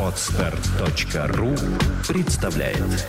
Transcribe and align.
Отстар.ру 0.00 1.54
представляет 2.06 3.06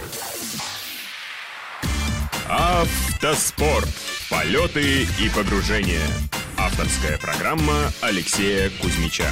Автоспорт. 2.50 3.88
Полеты 4.32 5.04
и 5.04 5.30
погружения. 5.35 6.01
Авторская 6.58 7.20
программа 7.20 7.92
Алексея 8.02 8.71
Кузьмича. 8.82 9.25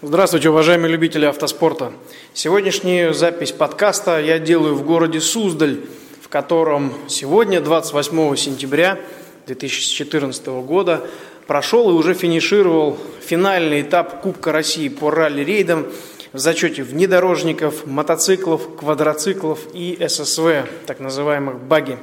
Здравствуйте, 0.00 0.48
уважаемые 0.48 0.92
любители 0.92 1.26
автоспорта. 1.26 1.92
Сегодняшнюю 2.32 3.12
запись 3.12 3.52
подкаста 3.52 4.18
я 4.18 4.38
делаю 4.38 4.74
в 4.74 4.84
городе 4.84 5.20
Суздаль, 5.20 5.80
в 6.22 6.28
котором 6.28 6.94
сегодня, 7.08 7.60
28 7.60 8.36
сентября 8.36 8.98
2014 9.46 10.46
года, 10.46 11.06
прошел 11.46 11.90
и 11.90 11.92
уже 11.92 12.14
финишировал 12.14 12.98
финальный 13.20 13.82
этап 13.82 14.20
Кубка 14.20 14.52
России 14.52 14.88
по 14.88 15.10
ралли-рейдам 15.10 15.86
в 16.32 16.38
зачете 16.38 16.82
внедорожников, 16.82 17.86
мотоциклов, 17.86 18.76
квадроциклов 18.76 19.60
и 19.72 20.04
ССВ, 20.08 20.66
так 20.86 21.00
называемых 21.00 21.60
баги. 21.60 21.96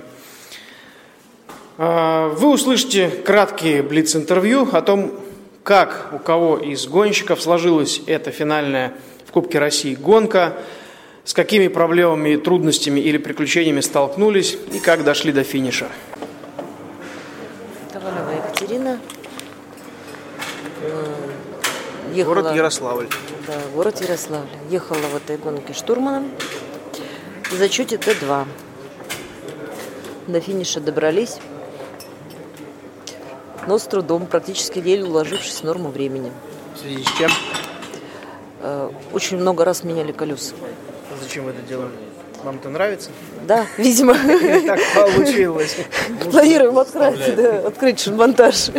А, 1.78 2.30
вы 2.30 2.50
услышите 2.50 3.10
краткие 3.10 3.84
блиц-интервью 3.84 4.70
о 4.72 4.82
том, 4.82 5.14
как 5.64 6.10
у 6.14 6.20
кого 6.20 6.58
из 6.58 6.88
гонщиков 6.88 7.42
сложилась 7.42 8.02
эта 8.06 8.32
финальная 8.32 8.94
в 9.26 9.32
Кубке 9.32 9.60
России 9.60 9.96
гонка, 9.96 10.54
с 11.26 11.34
какими 11.34 11.68
проблемами, 11.68 12.36
трудностями 12.36 13.00
или 13.00 13.18
приключениями 13.18 13.82
столкнулись 13.82 14.58
и 14.74 14.80
как 14.80 15.04
дошли 15.04 15.32
до 15.32 15.44
финиша. 15.44 15.88
Ехала, 22.14 22.36
Город 22.36 22.56
Ярославль. 22.56 23.08
Да, 23.48 23.54
город 23.74 24.02
Ярославль. 24.02 24.48
Ехала 24.70 24.98
в 24.98 25.16
этой 25.16 25.38
гонке 25.38 25.74
штурманом. 25.74 26.32
В 27.50 27.56
зачете 27.56 27.96
Т2. 27.96 28.46
До 30.28 30.40
финиша 30.40 30.80
добрались. 30.80 31.38
Но 33.68 33.80
с 33.80 33.84
трудом, 33.84 34.28
практически 34.28 34.80
еле 34.80 35.06
уложившись 35.06 35.62
в 35.62 35.64
норму 35.64 35.90
времени. 35.90 36.32
В 36.76 36.80
связи 36.80 37.04
с 37.04 37.18
чем? 37.18 37.32
Э, 38.62 38.90
Очень 39.12 39.38
много 39.38 39.66
раз 39.66 39.84
меняли 39.84 40.12
колеса. 40.12 40.54
Зачем 41.22 41.46
вы 41.46 41.52
это 41.52 41.62
делаем? 41.62 41.92
Вам 42.44 42.58
это 42.58 42.70
нравится? 42.70 43.10
Да, 43.48 43.66
видимо, 43.78 44.14
так 44.68 44.80
получилось? 44.94 45.78
планируем 46.30 46.78
открыть, 46.78 47.36
да, 47.36 47.60
открыть 47.68 48.00
шинмонтаж. 48.02 48.70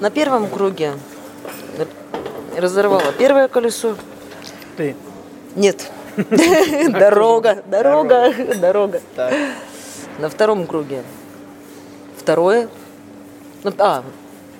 На 0.00 0.10
первом 0.10 0.48
круге 0.48 0.94
разорвала 2.56 3.12
первое 3.18 3.48
колесо. 3.48 3.96
Ты. 4.76 4.94
Нет. 5.56 5.90
Дорога, 6.88 7.62
дорога, 7.66 8.32
дорога. 8.60 9.00
Так. 9.14 9.32
На 10.18 10.28
втором 10.28 10.66
круге 10.66 11.02
второе. 12.16 12.68
Ну, 13.64 13.72
А, 13.78 14.04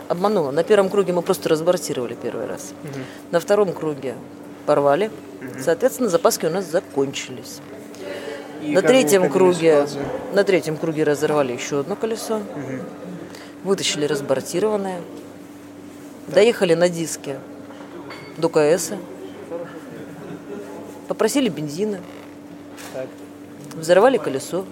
обманула. 0.09 0.51
На 0.53 0.63
первом 0.65 0.89
круге 0.89 1.13
мы 1.13 1.23
просто 1.23 1.49
разбортировали 1.49 2.15
первый 2.15 2.47
раз. 2.47 2.73
На 3.31 3.41
втором 3.41 3.73
круге 3.73 4.15
порвали. 4.67 5.11
Соответственно, 5.61 6.09
запаски 6.09 6.47
у 6.47 6.51
нас 6.51 6.65
закончились. 6.65 7.61
И 8.63 8.73
на 8.73 8.83
третьем 8.83 9.31
круге, 9.31 9.87
на 10.33 10.45
третьем 10.45 10.77
круге 10.77 11.05
разорвали 11.05 11.53
еще 11.53 11.81
одно 11.81 11.95
колесо. 11.95 12.41
Вытащили 13.65 14.05
разбортированное. 14.05 15.01
Доехали 16.29 16.75
на 16.75 16.89
диске 16.89 17.39
до 18.37 18.49
КС. 18.49 18.93
Попросили 21.09 21.49
бензина. 21.49 22.01
Взорвали 23.75 24.19
колесо. 24.19 24.65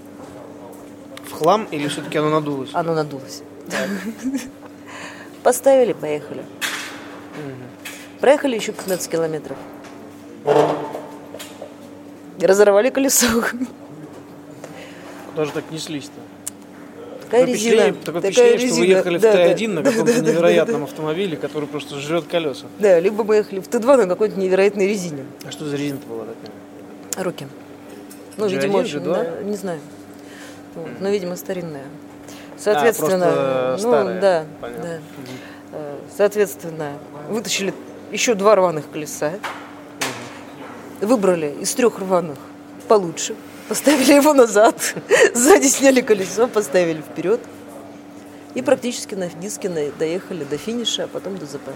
В 1.25 1.33
хлам 1.33 1.67
или 1.71 1.89
все-таки 1.89 2.19
оно 2.19 2.31
надулось? 2.31 2.71
Оно 2.73 2.95
надулось. 2.95 3.43
Поставили, 5.43 5.93
поехали. 5.93 6.45
Проехали 8.21 8.57
еще 8.57 8.73
15 8.73 9.11
километров. 9.11 9.57
Разорвали 12.41 12.91
колесо. 12.91 13.27
Куда 15.31 15.45
же 15.45 15.53
так 15.53 15.71
неслись-то? 15.71 16.21
Такая 17.27 17.41
Такое 17.43 17.55
резина. 17.55 17.71
впечатление, 17.73 17.93
такое 18.05 18.23
такая 18.23 18.33
впечатление, 18.33 18.59
что 18.69 18.77
вы 18.77 18.83
резина. 18.83 18.97
ехали 18.99 19.19
в 19.19 19.21
Да, 19.21 19.33
да. 19.33 19.47
Т1 19.53 19.69
на 19.69 19.83
Да, 19.83 19.91
каком-то 19.91 20.13
да, 20.15 20.21
да, 20.23 20.31
невероятном 20.31 20.79
да, 20.81 20.85
автомобиле, 20.85 21.37
который 21.37 21.69
просто 21.69 21.99
жрет 22.01 22.25
колеса. 22.27 22.67
Да, 22.79 23.01
либо 23.01 23.25
мы 23.25 23.37
ехали 23.37 23.61
в 23.61 23.69
Т2 23.69 23.97
на 23.97 24.07
какой-то 24.07 24.39
невероятной 24.39 24.87
резине. 24.87 25.25
А 25.45 25.51
что 25.51 25.65
за 25.67 25.77
резина 25.77 25.99
была 26.09 26.25
такая? 26.25 27.25
Руки. 27.25 27.47
Ну, 28.37 28.47
G1, 28.47 28.51
видимо, 28.51 28.77
очень, 28.79 28.99
G2? 28.99 29.15
да, 29.15 29.43
не 29.43 29.57
знаю. 29.57 29.81
Вот, 30.75 30.89
Но, 31.01 31.09
видимо, 31.09 31.37
старинная. 31.37 31.85
Соответственно, 32.59 33.27
А, 33.29 33.73
ну, 33.73 33.79
старая. 33.79 34.21
да, 34.21 34.45
Понятно. 34.61 34.85
да. 34.85 34.99
Э, 35.73 35.97
Соответственно, 36.17 36.93
вытащили 37.29 37.75
еще 38.13 38.35
два 38.35 38.55
рваных 38.55 38.85
колеса, 38.91 39.33
выбрали 41.01 41.55
из 41.61 41.75
трех 41.75 41.99
рваных 41.99 42.39
получше, 42.89 43.35
поставили 43.69 44.15
его 44.15 44.33
назад, 44.33 44.95
сзади 45.35 45.67
сняли 45.67 46.01
колесо, 46.01 46.49
поставили 46.49 47.01
вперед 47.01 47.41
и 48.55 48.63
практически 48.63 49.15
на 49.15 49.29
диске 49.29 49.69
доехали 49.99 50.45
до 50.45 50.57
финиша, 50.57 51.05
а 51.05 51.07
потом 51.07 51.37
до 51.39 51.47
ЗП. 51.47 51.69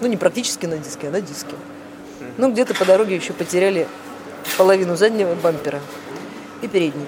Ну, 0.00 0.06
не 0.06 0.16
практически 0.16 0.66
на 0.66 0.78
диске, 0.78 1.08
а 1.08 1.10
на 1.10 1.20
диске. 1.20 1.54
Ну, 2.38 2.50
где-то 2.50 2.74
по 2.74 2.84
дороге 2.84 3.16
еще 3.16 3.32
потеряли 3.32 3.86
половину 4.56 4.96
заднего 4.96 5.34
бампера 5.34 5.80
и 6.62 6.68
передний. 6.68 7.06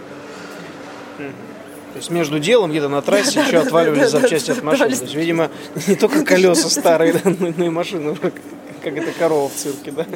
То 1.16 1.98
есть 1.98 2.10
между 2.10 2.38
делом 2.38 2.70
где-то 2.70 2.88
на 2.88 3.00
трассе 3.00 3.41
еще 3.41 3.58
отваливались 3.58 4.12
да, 4.12 4.18
да, 4.18 4.20
запчасти 4.20 4.50
от 4.50 4.62
машины. 4.62 4.94
То 4.94 5.03
есть, 5.03 5.14
видимо, 5.14 5.50
не 5.86 5.97
только 5.97 6.24
колеса 6.24 6.68
старые, 6.68 7.14
да, 7.14 7.20
но 7.24 7.64
и 7.64 7.70
машина, 7.70 8.14
как 8.14 8.34
как 8.86 8.97
эта 8.98 9.10
корова 9.18 9.48
в 9.48 9.54
цирке, 9.54 9.91
да? 9.91 10.06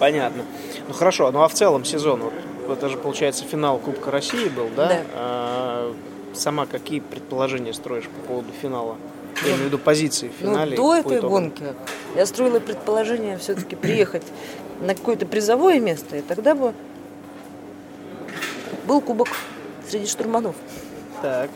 Понятно. 0.00 0.42
Ну 0.88 0.94
хорошо, 0.94 1.30
ну 1.30 1.42
а 1.42 1.48
в 1.48 1.54
целом 1.54 1.84
сезон, 1.84 2.20
вот 2.20 2.32
это 2.70 2.88
же 2.88 2.96
получается 2.96 3.44
финал 3.44 3.78
Кубка 3.78 4.10
России 4.10 4.48
был, 4.48 4.68
да? 4.76 4.88
Да. 4.88 5.00
А, 5.14 5.94
сама 6.34 6.66
какие 6.66 7.00
предположения 7.00 7.72
строишь 7.72 8.04
по 8.08 8.28
поводу 8.28 8.48
финала? 8.60 8.96
Я 9.42 9.48
имею 9.50 9.62
в 9.62 9.66
виду 9.66 9.78
позиции 9.78 10.28
в 10.28 10.40
Ну, 10.42 10.52
финале. 10.52 10.76
до 10.76 10.88
по 10.90 10.94
этой 10.94 11.18
итогам. 11.18 11.30
гонки 11.30 11.64
я 12.16 12.24
строила 12.26 12.58
предположение 12.58 13.36
все-таки 13.38 13.76
приехать 13.76 14.22
на 14.80 14.94
какое-то 14.94 15.26
призовое 15.26 15.78
место, 15.80 16.16
и 16.16 16.22
тогда 16.22 16.54
бы 16.54 16.72
был 18.86 19.00
кубок 19.00 19.28
среди 19.88 20.06
штурманов. 20.06 20.54
Так. 21.22 21.50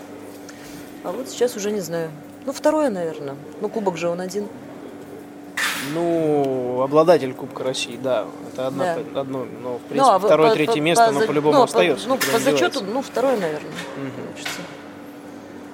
А 1.05 1.13
вот 1.13 1.29
сейчас 1.29 1.57
уже 1.57 1.71
не 1.71 1.81
знаю. 1.81 2.11
Ну, 2.47 2.53
второе, 2.53 2.91
наверное. 2.91 3.37
Ну, 3.61 3.69
кубок 3.69 3.97
же 3.97 4.09
он 4.09 4.21
один. 4.21 4.47
Ну, 5.95 6.83
обладатель 6.83 7.33
Кубка 7.35 7.65
России, 7.65 7.99
да, 8.03 8.27
это 8.53 8.67
одна, 8.69 8.97
Да. 9.15 9.21
одно, 9.21 9.47
но 9.63 9.77
в 9.79 9.81
принципе 9.83 10.01
Ну, 10.03 10.09
а 10.09 10.19
по- 10.21 10.27
второе, 10.27 10.51
по- 10.51 10.55
третье 10.55 10.75
по- 10.75 10.79
место, 10.81 11.05
по 11.05 11.11
оно 11.11 11.27
по-любому 11.27 11.57
ну, 11.59 11.63
остается. 11.65 12.09
ну, 12.09 12.15
никуда 12.17 12.33
по 12.33 12.37
не 12.39 12.45
зачету, 12.45 12.85
ну, 12.85 13.03
второе, 13.03 13.37
наверное. 13.37 13.71
Мгм. 13.97 14.11
Получится. 14.27 14.61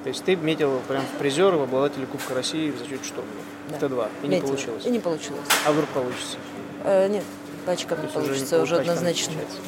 То 0.05 0.09
есть 0.11 0.25
ты 0.25 0.37
метил 0.37 0.81
прям 0.87 1.03
в 1.03 1.19
призеры, 1.19 1.57
в 1.57 1.63
обладателя 1.63 2.07
Кубка 2.07 2.35
России 2.35 2.71
в 2.71 2.79
зачете 2.79 3.03
штурма. 3.05 3.29
Да. 3.69 3.79
Т2. 3.79 4.09
И 4.23 4.27
не 4.29 4.37
Метила. 4.37 4.47
получилось. 4.49 4.87
И 4.87 4.91
не 4.91 4.99
получилось. 5.01 5.41
А 5.67 5.73
вдруг 5.73 5.89
получится? 5.89 6.37
Э, 6.85 7.09
нет, 7.09 7.25
по 7.65 7.73
очкам 7.73 7.99
не 8.01 8.05
уже 8.07 8.15
получится, 8.15 8.55
не 8.55 8.61
по 8.61 8.63
уже 8.63 8.77
очкам 8.77 8.91
однозначно. 8.93 9.33
получается. 9.33 9.59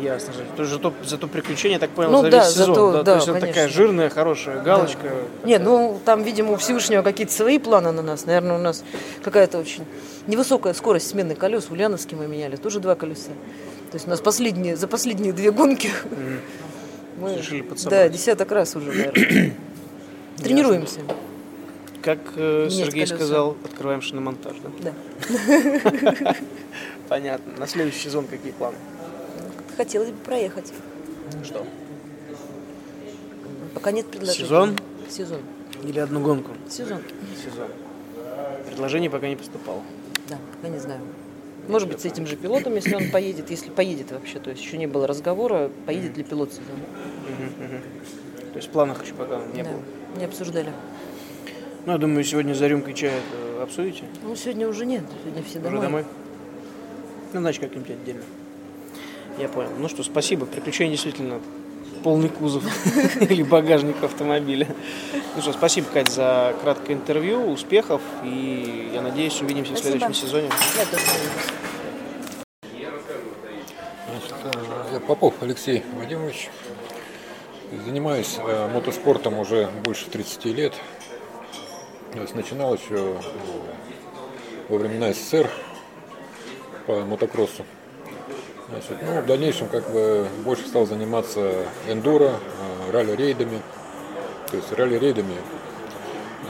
Ясно 0.00 0.32
же. 0.32 0.40
То 0.56 0.62
есть 0.62 0.72
зато, 0.72 0.92
зато 1.04 1.26
приключение, 1.26 1.78
так 1.78 1.90
понял, 1.90 2.10
Ну 2.10 2.22
за 2.22 2.30
да, 2.30 2.38
весь 2.44 2.52
сезон. 2.54 2.66
зато- 2.74 2.92
да? 2.92 3.02
да, 3.02 3.12
То 3.12 3.16
есть 3.16 3.28
это 3.28 3.40
такая 3.46 3.68
жирная, 3.68 4.10
хорошая 4.10 4.62
галочка. 4.62 5.10
Нет, 5.44 5.62
ну 5.64 5.98
там, 6.04 6.22
видимо, 6.22 6.52
у 6.52 6.56
Всевышнего 6.56 7.02
какие-то 7.02 7.32
свои 7.32 7.58
планы 7.58 7.90
на 7.92 8.02
нас. 8.02 8.26
Наверное, 8.26 8.56
у 8.56 8.60
нас 8.60 8.84
какая-то 9.24 9.58
очень 9.58 9.84
невысокая 10.26 10.74
скорость 10.74 11.08
смены 11.08 11.34
колес. 11.34 11.64
В 11.66 11.72
Ульяновске 11.72 12.14
мы 12.16 12.26
меняли 12.28 12.56
тоже 12.56 12.80
два 12.80 12.94
колеса. 12.94 13.30
То 13.90 13.94
есть 13.96 14.06
у 14.06 14.10
нас 14.10 14.20
последние, 14.20 14.76
за 14.76 14.86
последние 14.86 15.32
две 15.32 15.50
гонки 15.50 15.90
мы 17.16 17.34
Решили 17.36 17.62
да, 17.62 17.68
подсобрать. 17.70 18.12
десяток 18.12 18.52
раз 18.52 18.76
уже, 18.76 18.88
наверное. 18.92 19.52
Тренируемся. 20.36 21.00
Как 22.00 22.18
э, 22.36 22.68
Сергей 22.70 23.06
колеса. 23.06 23.16
сказал, 23.16 23.56
открываем 23.64 24.02
шиномонтаж, 24.02 24.54
да? 24.62 24.92
Да. 25.28 26.34
Понятно. 27.08 27.52
На 27.58 27.66
следующий 27.66 27.98
сезон 28.00 28.26
какие 28.26 28.52
планы? 28.52 28.76
Хотелось 29.78 30.10
бы 30.10 30.16
проехать. 30.16 30.72
Что? 31.44 31.64
Пока 33.74 33.92
нет 33.92 34.06
предложений. 34.10 34.44
Сезон? 34.44 34.76
Сезон. 35.08 35.40
Или 35.84 36.00
одну 36.00 36.20
гонку? 36.20 36.50
Сезон. 36.68 36.98
Сезон. 37.44 37.68
Предложений 38.66 39.08
пока 39.10 39.28
не 39.28 39.36
поступало. 39.36 39.80
Да, 40.28 40.36
пока 40.56 40.68
не 40.74 40.80
знаю. 40.80 41.00
Может 41.68 41.86
быть, 41.88 42.00
с 42.00 42.04
этим 42.06 42.26
же 42.26 42.34
пилотом, 42.34 42.74
если 42.74 42.96
он 42.96 43.08
поедет, 43.12 43.50
если 43.52 43.70
поедет 43.70 44.10
вообще. 44.10 44.40
То 44.40 44.50
есть 44.50 44.60
еще 44.60 44.78
не 44.78 44.88
было 44.88 45.06
разговора, 45.06 45.70
поедет 45.86 46.16
ли 46.16 46.24
пилот 46.24 46.52
с 46.52 46.56
ним. 46.58 47.80
То 48.52 48.56
есть 48.56 48.66
в 48.66 48.70
планах 48.72 49.04
еще 49.04 49.14
пока 49.14 49.40
не 49.54 49.62
Да, 49.62 49.70
было. 49.70 49.80
не 50.18 50.24
обсуждали. 50.24 50.72
Ну, 51.86 51.92
я 51.92 51.98
думаю, 51.98 52.24
сегодня 52.24 52.52
за 52.54 52.66
рюмкой 52.66 52.94
чая 52.94 53.20
обсудите. 53.62 54.02
Ну, 54.24 54.34
сегодня 54.34 54.66
уже 54.68 54.86
нет, 54.86 55.04
сегодня 55.22 55.44
все 55.44 55.60
Уже 55.60 55.68
домой. 55.68 55.82
домой? 55.82 56.04
Ну, 57.32 57.40
значит, 57.40 57.62
как-нибудь 57.62 57.90
отдельно. 57.90 58.22
Я 59.38 59.48
понял. 59.48 59.70
Ну 59.78 59.88
что, 59.88 60.02
спасибо. 60.02 60.46
Приключение 60.46 60.92
действительно 60.92 61.40
полный 62.02 62.28
кузов 62.28 62.64
или 63.20 63.42
багажник 63.42 64.02
автомобиля. 64.02 64.68
Ну 65.36 65.42
что, 65.42 65.52
спасибо, 65.52 65.88
Кать, 65.92 66.08
за 66.08 66.54
краткое 66.62 66.94
интервью, 66.94 67.50
успехов, 67.50 68.00
и 68.24 68.90
я 68.94 69.02
надеюсь, 69.02 69.40
увидимся 69.40 69.74
в 69.74 69.78
Спасибо. 69.78 69.98
следующем 69.98 70.26
сезоне. 70.26 70.48
Я 70.76 70.84
тоже. 70.86 71.02
Значит, 74.08 74.34
э, 74.44 74.94
я 74.94 75.00
Попов 75.00 75.34
Алексей 75.40 75.82
Вадимович. 75.96 76.50
Занимаюсь 77.84 78.38
э, 78.38 78.68
мотоспортом 78.72 79.38
уже 79.38 79.68
больше 79.84 80.06
30 80.06 80.44
лет. 80.46 80.74
То 82.12 82.20
есть 82.20 82.34
начинал 82.34 82.74
еще 82.74 82.94
э, 82.94 83.16
во 84.68 84.78
времена 84.78 85.12
СССР 85.12 85.50
по 86.86 87.00
мотокроссу. 87.04 87.64
Значит, 88.70 88.98
ну, 89.00 89.20
в 89.22 89.26
дальнейшем 89.26 89.68
как 89.68 89.88
бы 89.90 90.28
больше 90.44 90.66
стал 90.66 90.84
заниматься 90.84 91.64
эндуро, 91.86 92.32
э, 92.32 92.90
ралли-рейдами. 92.92 93.62
То 94.50 94.56
есть 94.56 94.70
ралли-рейдами 94.72 95.36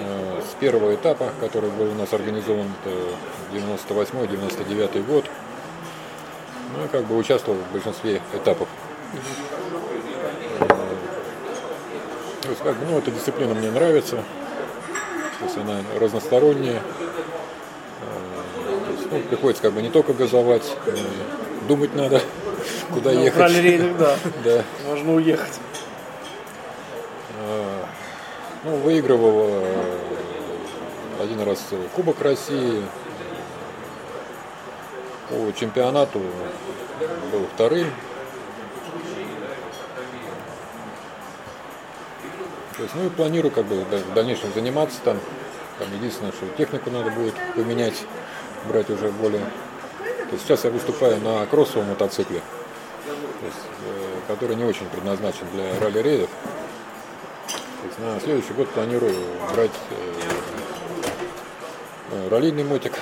э, 0.00 0.42
с 0.42 0.54
первого 0.58 0.96
этапа, 0.96 1.30
который 1.40 1.70
был 1.70 1.92
у 1.92 1.94
нас 1.94 2.12
организован 2.12 2.66
это 2.84 3.56
98-99 3.56 5.06
год. 5.06 5.26
Ну, 6.76 6.88
как 6.90 7.04
бы 7.04 7.16
участвовал 7.16 7.58
в 7.58 7.72
большинстве 7.72 8.20
этапов. 8.34 8.66
Э, 10.58 10.64
То 12.42 12.48
есть, 12.48 12.62
как 12.62 12.76
бы, 12.78 12.86
ну, 12.86 12.98
эта 12.98 13.12
дисциплина 13.12 13.54
мне 13.54 13.70
нравится. 13.70 14.24
То 15.38 15.44
есть 15.44 15.56
она 15.56 15.82
разносторонняя. 16.00 16.82
То 18.00 18.92
есть, 18.92 19.12
ну, 19.12 19.20
приходится 19.20 19.62
как 19.62 19.72
бы 19.72 19.82
не 19.82 19.90
только 19.90 20.14
газовать, 20.14 20.76
думать 21.68 21.94
надо, 21.94 22.20
куда 22.92 23.12
Ну, 23.12 23.22
ехать. 23.22 23.40
ралли-рейдах, 23.40 23.96
да, 23.98 24.16
Да. 24.44 24.64
можно 24.86 25.14
уехать. 25.14 25.60
Э, 27.38 27.84
Ну, 28.64 28.76
выигрывал 28.78 29.46
э, 29.50 29.96
один 31.22 31.40
раз 31.42 31.64
Кубок 31.94 32.20
России. 32.20 32.82
По 35.28 35.52
чемпионату 35.52 36.20
был 37.30 37.46
вторым. 37.54 37.86
То 42.76 42.82
есть, 42.84 42.94
ну 42.94 43.06
и 43.06 43.10
планирую 43.10 43.50
как 43.52 43.66
бы 43.66 43.84
в 43.84 44.14
дальнейшем 44.14 44.52
заниматься 44.54 44.98
там. 45.04 45.18
Там 45.78 45.92
единственное, 45.94 46.32
что 46.32 46.46
технику 46.56 46.90
надо 46.90 47.10
будет 47.10 47.34
поменять, 47.54 48.02
брать 48.66 48.90
уже 48.90 49.10
более. 49.10 49.42
То 50.28 50.34
есть 50.34 50.44
сейчас 50.44 50.64
я 50.64 50.70
выступаю 50.70 51.18
на 51.20 51.46
кроссовом 51.46 51.88
мотоцикле, 51.88 52.40
то 53.06 53.46
есть, 53.46 53.56
э, 53.86 54.20
который 54.28 54.56
не 54.56 54.64
очень 54.64 54.86
предназначен 54.86 55.46
для 55.54 55.80
ралли-рейдов. 55.80 56.28
На 57.98 58.20
следующий 58.20 58.52
год 58.52 58.68
планирую 58.68 59.14
брать 59.54 59.70
э, 59.90 60.20
э, 62.12 62.28
раллийный 62.28 62.64
мотик. 62.64 62.92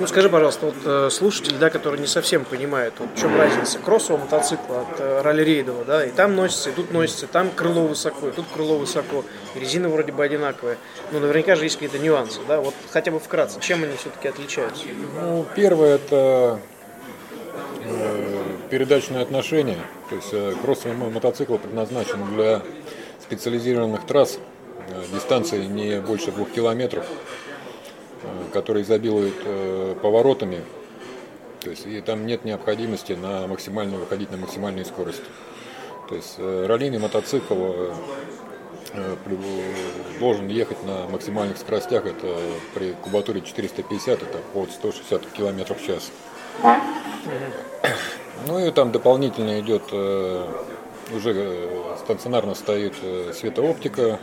Ну, 0.00 0.06
скажи, 0.08 0.28
пожалуйста, 0.28 0.66
вот 0.66 0.74
э, 0.84 1.08
слушатель, 1.10 1.56
да, 1.56 1.70
который 1.70 2.00
не 2.00 2.06
совсем 2.06 2.44
понимает, 2.44 2.94
вот, 2.98 3.08
в 3.14 3.20
чем 3.20 3.36
разница 3.38 3.78
кроссового 3.78 4.22
мотоцикла 4.22 4.80
от 4.80 5.00
э, 5.00 5.84
да, 5.86 6.04
и 6.04 6.10
там 6.10 6.34
носится, 6.34 6.70
и 6.70 6.72
тут 6.72 6.92
носится, 6.92 7.26
там 7.26 7.50
крыло 7.50 7.86
высоко, 7.86 8.28
и 8.28 8.32
тут 8.32 8.46
крыло 8.52 8.76
высоко, 8.76 9.24
и 9.54 9.60
резина 9.60 9.88
вроде 9.88 10.12
бы 10.12 10.24
одинаковая. 10.24 10.78
Ну, 11.12 11.20
наверняка 11.20 11.54
же 11.54 11.64
есть 11.64 11.76
какие-то 11.76 11.98
нюансы, 11.98 12.40
да, 12.48 12.60
вот 12.60 12.74
хотя 12.90 13.12
бы 13.12 13.20
вкратце, 13.20 13.60
чем 13.60 13.84
они 13.84 13.96
все-таки 13.96 14.28
отличаются? 14.28 14.84
Ну, 15.20 15.46
первое 15.54 15.96
это 15.96 16.58
э, 17.84 18.42
передачные 18.70 19.22
отношения. 19.22 19.78
То 20.10 20.16
есть 20.16 20.28
э, 20.32 20.54
кроссовый 20.60 20.96
мо- 20.96 21.10
мотоцикл 21.10 21.56
предназначен 21.56 22.34
для 22.34 22.62
специализированных 23.22 24.04
трасс, 24.06 24.38
э, 24.88 25.02
дистанции 25.14 25.64
не 25.64 26.00
больше 26.00 26.32
двух 26.32 26.50
километров, 26.50 27.06
э, 28.24 28.52
которые 28.52 28.82
изобилуют 28.82 29.34
э, 29.44 29.94
поворотами. 30.00 30.62
То 31.60 31.70
есть 31.70 31.86
и 31.86 32.00
там 32.00 32.26
нет 32.26 32.44
необходимости 32.44 33.12
на 33.12 33.46
максимально 33.46 33.96
выходить 33.96 34.30
на 34.30 34.36
максимальную 34.36 34.84
скорость. 34.84 35.22
То 36.08 36.14
есть 36.14 36.34
э, 36.38 36.66
раллийный 36.66 36.98
мотоцикл 36.98 37.92
должен 40.20 40.46
ехать 40.46 40.84
на 40.84 41.08
максимальных 41.08 41.58
скоростях, 41.58 42.06
это 42.06 42.36
при 42.74 42.92
кубатуре 42.92 43.40
450, 43.40 44.22
это 44.22 44.38
под 44.52 44.70
160 44.70 45.26
км 45.32 45.74
в 45.74 45.84
час. 45.84 46.12
Ну 48.46 48.64
и 48.64 48.70
там 48.70 48.92
дополнительно 48.92 49.58
идет, 49.58 49.92
уже 51.12 51.68
стационарно 52.04 52.54
стоит 52.54 52.94
светооптика, 53.34 54.20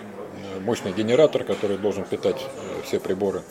мощный 0.61 0.93
генератор, 0.93 1.43
который 1.43 1.77
должен 1.77 2.05
питать 2.05 2.45
все 2.85 2.99
приборы. 2.99 3.41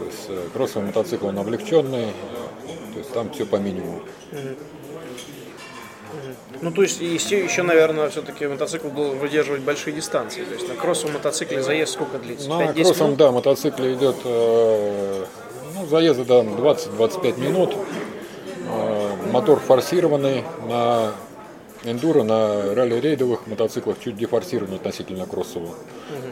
То 0.00 0.06
есть 0.06 0.26
э, 0.28 0.48
кроссовый 0.54 0.86
мотоцикл 0.86 1.26
он 1.26 1.38
облегченный, 1.38 2.06
то 2.92 2.98
есть 2.98 3.12
там 3.12 3.30
все 3.30 3.44
по 3.44 3.56
минимуму. 3.56 4.00
Ну, 6.62 6.70
то 6.72 6.82
есть, 6.82 7.02
и 7.02 7.06
еще, 7.06 7.44
еще, 7.44 7.62
наверное, 7.62 8.08
все-таки 8.08 8.46
мотоцикл 8.46 8.88
должен 8.88 9.18
выдерживать 9.18 9.60
большие 9.60 9.94
дистанции. 9.94 10.42
То 10.42 10.54
есть 10.54 10.68
на 10.68 10.74
кроссовом 10.74 11.14
мотоцикле 11.14 11.62
заезд 11.62 11.92
сколько 11.92 12.18
длится? 12.18 12.48
На 12.48 12.62
5-10 12.62 12.82
кроссом, 12.82 13.06
минут? 13.06 13.18
да, 13.18 13.30
мотоцикле 13.30 13.94
идет 13.94 14.16
э, 14.24 15.24
ну, 15.74 15.86
заезды 15.86 16.24
да, 16.24 16.40
20-25 16.40 17.40
минут. 17.40 17.76
Э, 18.68 19.16
мотор 19.30 19.60
форсированный 19.60 20.44
на 20.66 21.12
эндуро, 21.84 22.22
на 22.22 22.74
ралли-рейдовых 22.74 23.46
мотоциклах 23.46 23.98
чуть 24.00 24.16
дефорсирован 24.16 24.74
относительно 24.74 25.26
кроссового. 25.26 25.74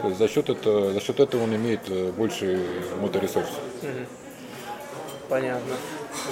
То 0.01 0.07
есть 0.07 0.19
за 0.19 0.27
счет, 0.27 0.49
этого, 0.49 0.93
за 0.93 1.01
счет 1.01 1.19
этого 1.19 1.43
он 1.43 1.55
имеет 1.55 1.81
э, 1.89 2.11
больше 2.11 2.59
моторесурс. 3.01 3.49
Понятно. 5.27 5.75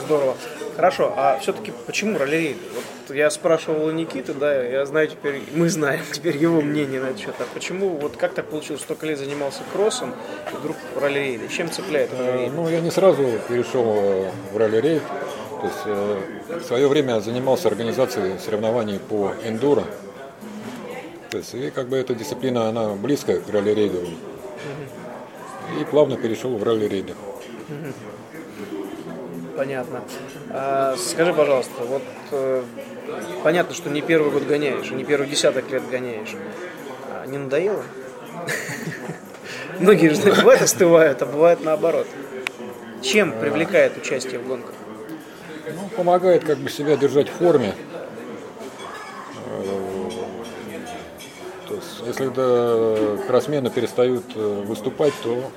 Здорово. 0.05 0.35
Хорошо, 0.75 1.13
а 1.15 1.37
все-таки 1.39 1.71
почему 1.85 2.17
ралли-рейды? 2.17 2.59
Вот 3.07 3.15
я 3.15 3.29
спрашивал 3.29 3.85
у 3.85 3.91
Никиты, 3.91 4.33
да, 4.33 4.63
я 4.63 4.85
знаю 4.85 5.07
теперь, 5.07 5.41
мы 5.53 5.69
знаем 5.69 6.01
теперь 6.11 6.37
его 6.37 6.61
мнение 6.61 6.99
на 6.99 7.07
этот 7.07 7.19
счет. 7.19 7.35
А 7.39 7.45
почему, 7.53 7.89
вот 7.89 8.17
как 8.17 8.33
так 8.33 8.45
получилось, 8.47 8.81
столько 8.81 9.05
лет 9.05 9.17
занимался 9.17 9.61
кроссом, 9.71 10.13
и 10.51 10.55
вдруг 10.55 10.75
ралли-рейды? 10.95 11.47
Чем 11.47 11.71
цепляет 11.71 12.11
Э, 12.13 12.17
ралли-рейды? 12.17 12.55
Ну, 12.55 12.69
я 12.69 12.81
не 12.81 12.91
сразу 12.91 13.23
перешел 13.47 13.85
э, 13.85 14.31
в 14.51 14.57
ралли-рейд. 14.57 15.01
То 15.61 15.65
есть 15.65 15.79
э, 15.85 16.59
в 16.59 16.63
свое 16.63 16.87
время 16.87 17.19
занимался 17.19 17.67
организацией 17.67 18.37
соревнований 18.37 18.99
по 18.99 19.33
эндуро. 19.43 19.85
То 21.31 21.37
есть 21.39 21.53
и 21.55 21.71
как 21.71 21.87
бы 21.87 21.97
эта 21.97 22.13
дисциплина, 22.13 22.69
она 22.69 22.93
близкая 22.93 23.39
к 23.39 23.49
ралли-рейду. 23.49 24.07
И 25.79 25.83
плавно 25.85 26.15
перешел 26.15 26.55
в 26.55 26.63
ралли-рейды. 26.63 27.15
Понятно. 29.55 30.01
А, 30.51 30.95
скажи, 30.95 31.33
пожалуйста, 31.33 31.83
вот 31.83 32.03
э, 32.31 32.63
понятно, 33.43 33.73
что 33.73 33.89
не 33.89 34.01
первый 34.01 34.31
год 34.31 34.43
гоняешь, 34.43 34.91
не 34.91 35.03
первый 35.03 35.27
десяток 35.27 35.71
лет 35.71 35.89
гоняешь. 35.89 36.35
А 37.11 37.25
не 37.25 37.39
надоело? 37.39 37.83
Многие 39.79 40.09
же 40.09 40.21
бывает 40.21 40.61
остывают, 40.61 41.21
а 41.23 41.25
бывает 41.25 41.63
наоборот. 41.63 42.07
Чем 43.01 43.31
привлекает 43.31 43.97
участие 43.97 44.39
в 44.39 44.47
гонках? 44.47 44.73
Ну, 45.75 45.89
помогает 45.95 46.43
как 46.43 46.57
бы 46.57 46.69
себя 46.69 46.95
держать 46.95 47.29
в 47.29 47.33
форме. 47.33 47.75
То 51.67 51.75
есть, 51.75 52.01
если 52.05 52.27
да, 52.29 53.23
кроссмены 53.27 53.69
перестают 53.69 54.23
э, 54.35 54.63
выступать, 54.65 55.13
то 55.21 55.51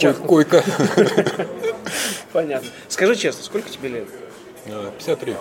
кой- 0.00 0.14
койка. 0.14 0.64
Понятно. 2.32 2.68
Скажи 2.88 3.14
честно, 3.14 3.44
сколько 3.44 3.68
тебе 3.68 3.90
лет? 3.90 4.08
Э, 4.66 4.90
53. 4.96 5.36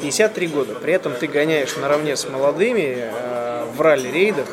53 0.00 0.46
года. 0.48 0.74
При 0.74 0.94
этом 0.94 1.12
ты 1.14 1.26
гоняешь 1.26 1.76
наравне 1.76 2.16
с 2.16 2.26
молодыми 2.26 2.96
э, 2.96 3.66
в 3.76 3.80
ралли-рейдах. 3.80 4.48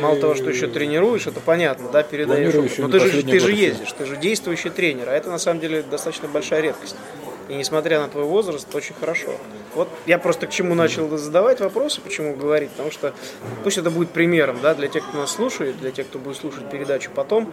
Мало 0.00 0.16
того, 0.16 0.34
что 0.34 0.48
еще 0.50 0.68
тренируешь, 0.68 1.26
это 1.26 1.40
понятно, 1.40 1.88
да, 1.90 2.02
передаешь. 2.02 2.54
Но 2.78 2.88
ты 2.88 3.00
же, 3.00 3.22
ты 3.22 3.40
же 3.40 3.52
ездишь, 3.52 3.92
ты 3.92 4.06
же 4.06 4.16
действующий 4.16 4.70
тренер, 4.70 5.08
а 5.08 5.12
это 5.12 5.30
на 5.30 5.38
самом 5.38 5.60
деле 5.60 5.82
достаточно 5.82 6.28
большая 6.28 6.60
редкость. 6.60 6.94
И 7.48 7.54
несмотря 7.54 8.00
на 8.00 8.08
твой 8.08 8.24
возраст, 8.24 8.72
очень 8.74 8.94
хорошо. 8.94 9.32
Вот 9.74 9.88
я 10.06 10.18
просто 10.18 10.46
к 10.46 10.50
чему 10.50 10.74
начал 10.74 11.16
задавать 11.16 11.60
вопросы, 11.60 12.00
почему 12.00 12.34
говорить, 12.34 12.70
потому 12.70 12.90
что 12.90 13.12
пусть 13.64 13.78
это 13.78 13.90
будет 13.90 14.10
примером, 14.10 14.58
да, 14.62 14.74
для 14.74 14.88
тех, 14.88 15.06
кто 15.06 15.18
нас 15.18 15.32
слушает, 15.32 15.78
для 15.78 15.90
тех, 15.90 16.06
кто 16.06 16.18
будет 16.18 16.36
слушать 16.36 16.68
передачу 16.70 17.10
потом. 17.14 17.50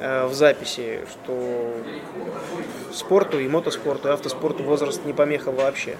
э, 0.00 0.26
в 0.26 0.34
записи, 0.34 1.00
что 1.10 1.72
спорту 2.92 3.38
и 3.38 3.48
мотоспорту, 3.48 4.08
и 4.08 4.10
автоспорту 4.12 4.62
возраст 4.62 5.04
не 5.04 5.12
помеха 5.12 5.50
вообще. 5.50 5.96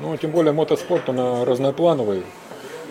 Ну, 0.00 0.16
тем 0.16 0.30
более 0.30 0.52
мотоспорт, 0.52 1.08
он 1.08 1.44
разноплановый. 1.44 2.24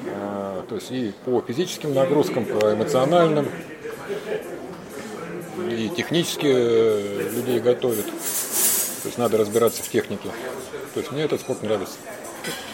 А, 0.07 0.63
то 0.67 0.75
есть 0.75 0.91
и 0.91 1.13
по 1.25 1.41
физическим 1.41 1.93
нагрузкам, 1.93 2.45
по 2.45 2.73
эмоциональным, 2.73 3.47
и 5.69 5.89
технически 5.89 6.47
э, 6.47 7.29
людей 7.35 7.59
готовят. 7.59 8.05
То 9.01 9.07
есть 9.07 9.17
надо 9.17 9.37
разбираться 9.37 9.81
в 9.83 9.89
технике. 9.89 10.29
То 10.93 10.99
есть 10.99 11.11
мне 11.11 11.23
этот 11.23 11.41
спорт 11.41 11.63
нравится. 11.63 11.95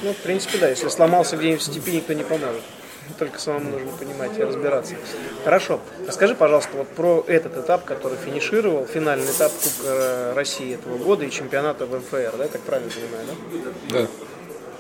Ну, 0.01 0.13
в 0.13 0.17
принципе, 0.17 0.57
да. 0.57 0.69
Если 0.69 0.88
сломался 0.89 1.38
где-нибудь 1.38 1.62
в 1.62 1.65
степи, 1.65 1.91
никто 1.91 2.13
не 2.13 2.24
поможет. 2.24 2.62
Только 3.17 3.39
самому 3.39 3.72
нужно 3.72 3.91
понимать 3.98 4.38
и 4.38 4.43
разбираться. 4.43 4.96
Хорошо. 5.46 5.79
Расскажи, 6.05 6.36
пожалуйста, 6.36 6.72
вот 6.75 6.89
про 6.89 7.24
этот 7.27 7.55
этап, 7.57 7.86
который 7.86 8.17
финишировал, 8.17 8.86
финальный 8.86 9.31
этап 9.31 9.51
Кубка 9.53 10.34
России 10.36 10.74
этого 10.74 10.98
года 10.98 11.24
и 11.24 11.31
чемпионата 11.31 11.86
в 11.86 11.96
МФР, 11.96 12.34
да, 12.38 12.48
так 12.48 12.62
правильно 12.62 12.91
понимаю, 12.91 13.25
да? 13.27 14.00
Да. 14.00 14.07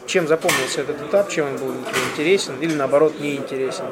Чем 0.07 0.27
запомнился 0.27 0.81
этот 0.81 1.01
этап, 1.01 1.29
чем 1.29 1.47
он 1.47 1.57
был 1.57 1.73
интересен 2.11 2.59
или 2.59 2.73
наоборот 2.73 3.19
неинтересен? 3.19 3.85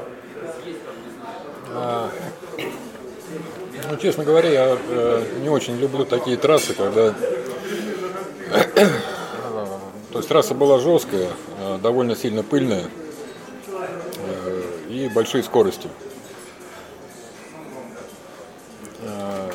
А, 1.72 2.10
ну, 3.90 3.98
честно 3.98 4.24
говоря, 4.24 4.50
я 4.50 4.78
э, 4.90 5.24
не 5.42 5.50
очень 5.50 5.78
люблю 5.78 6.06
такие 6.06 6.38
трассы, 6.38 6.74
когда... 6.74 7.14
Есть 10.26 10.32
трасса 10.32 10.56
была 10.56 10.80
жесткая, 10.80 11.30
э, 11.60 11.78
довольно 11.84 12.16
сильно 12.16 12.42
пыльная 12.42 12.86
э, 13.68 14.62
и 14.90 15.08
большие 15.08 15.44
скорости. 15.44 15.88
Э, 19.02 19.52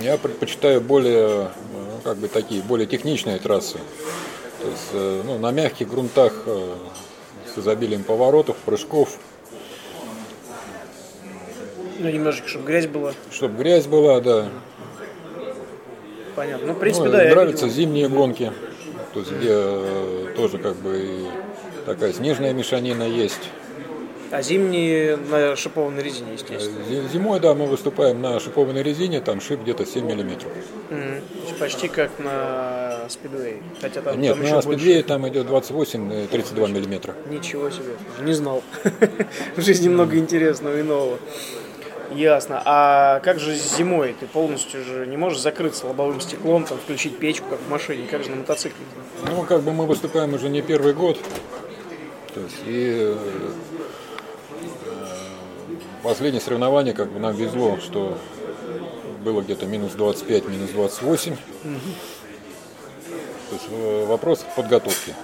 Я 0.00 0.18
предпочитаю 0.18 0.80
более, 0.80 1.50
ну, 1.72 2.00
как 2.04 2.16
бы 2.18 2.28
такие, 2.28 2.62
более 2.62 2.86
техничные 2.86 3.40
трассы. 3.40 3.78
То 4.60 4.68
есть, 4.68 5.24
ну, 5.24 5.38
на 5.40 5.50
мягких 5.50 5.88
грунтах 5.88 6.44
с 7.52 7.58
изобилием 7.58 8.04
поворотов, 8.04 8.56
прыжков, 8.58 9.18
Ну, 11.98 12.08
немножечко, 12.08 12.46
чтобы 12.46 12.66
грязь 12.66 12.86
была. 12.86 13.14
чтобы 13.32 13.58
грязь 13.58 13.86
была, 13.88 14.20
да. 14.20 14.48
Понятно. 16.36 16.66
Ну, 16.68 16.72
в 16.74 16.78
принципе, 16.78 17.06
Ну, 17.06 17.12
да, 17.12 17.24
нравятся 17.24 17.66
видел. 17.66 17.76
зимние 17.76 18.08
гонки, 18.08 18.52
то 19.14 19.20
есть 19.20 19.32
где 19.32 19.48
э, 19.50 20.26
тоже 20.36 20.58
как 20.58 20.76
бы 20.76 21.26
такая 21.86 22.12
снежная 22.12 22.52
мешанина 22.52 23.02
есть. 23.02 23.50
А 24.30 24.40
зимние 24.40 25.18
на 25.18 25.56
шипованной 25.56 26.02
резине, 26.02 26.32
естественно. 26.32 26.82
Зи- 26.88 27.06
Зимой, 27.12 27.38
да, 27.38 27.52
мы 27.54 27.66
выступаем 27.66 28.22
на 28.22 28.40
шипованной 28.40 28.82
резине, 28.82 29.20
там 29.20 29.42
шип 29.42 29.60
где-то 29.60 29.84
7 29.84 30.06
миллиметров. 30.06 30.50
Есть 30.90 31.58
Почти 31.58 31.88
как 31.88 32.10
на 32.18 33.00
спидвей. 33.10 33.58
Хотя 33.82 34.00
там, 34.00 34.18
Нет, 34.18 34.34
там 34.36 34.42
на 34.42 34.52
больше. 34.54 34.68
спидвее 34.68 35.02
там 35.02 35.28
идет 35.28 35.46
28 35.48 36.24
и 36.24 36.26
32 36.28 36.68
миллиметра. 36.68 37.14
Ничего 37.28 37.68
себе. 37.68 37.92
Не 38.22 38.32
знал. 38.32 38.62
В 39.56 39.60
жизни 39.60 39.90
много 39.90 40.16
интересного 40.16 40.78
и 40.78 40.82
нового. 40.82 41.18
Ясно. 42.14 42.62
А 42.64 43.20
как 43.20 43.38
же 43.38 43.54
зимой? 43.54 44.14
Ты 44.18 44.26
полностью 44.26 44.84
же 44.84 45.06
не 45.06 45.16
можешь 45.16 45.40
закрыться 45.40 45.86
лобовым 45.86 46.20
стеклом, 46.20 46.64
там, 46.64 46.78
включить 46.78 47.18
печку, 47.18 47.48
как 47.50 47.60
в 47.60 47.68
машине. 47.70 48.06
Как 48.10 48.24
же 48.24 48.30
на 48.30 48.36
мотоцикле? 48.36 48.84
Ну, 49.26 49.42
как 49.44 49.62
бы 49.62 49.72
мы 49.72 49.86
выступаем 49.86 50.34
уже 50.34 50.48
не 50.48 50.62
первый 50.62 50.94
год. 50.94 51.18
То 52.34 52.40
есть 52.40 52.56
и 52.66 53.14
э, 53.14 53.16
последнее 56.02 56.40
соревнование, 56.40 56.94
как 56.94 57.12
бы 57.12 57.20
нам 57.20 57.34
везло, 57.34 57.78
что 57.78 58.16
было 59.22 59.42
где-то 59.42 59.66
минус 59.66 59.92
25, 59.92 60.48
минус 60.48 60.70
28. 60.70 61.36
То 61.36 61.70
есть 63.52 63.66
э, 63.70 64.06
вопрос 64.06 64.46
подготовки. 64.56 65.14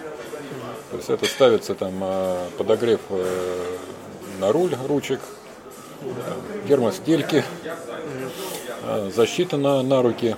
То 0.91 0.97
есть 0.99 1.09
это 1.09 1.25
ставится 1.27 1.75
там 1.75 1.95
э, 2.03 2.49
подогрев 2.59 3.01
на 4.39 4.53
руль 4.53 4.75
ручек, 4.87 5.21
термостельки, 6.67 7.45
э, 8.85 9.11
защита 9.15 9.57
на, 9.57 9.83
на 9.83 10.03
руки. 10.03 10.37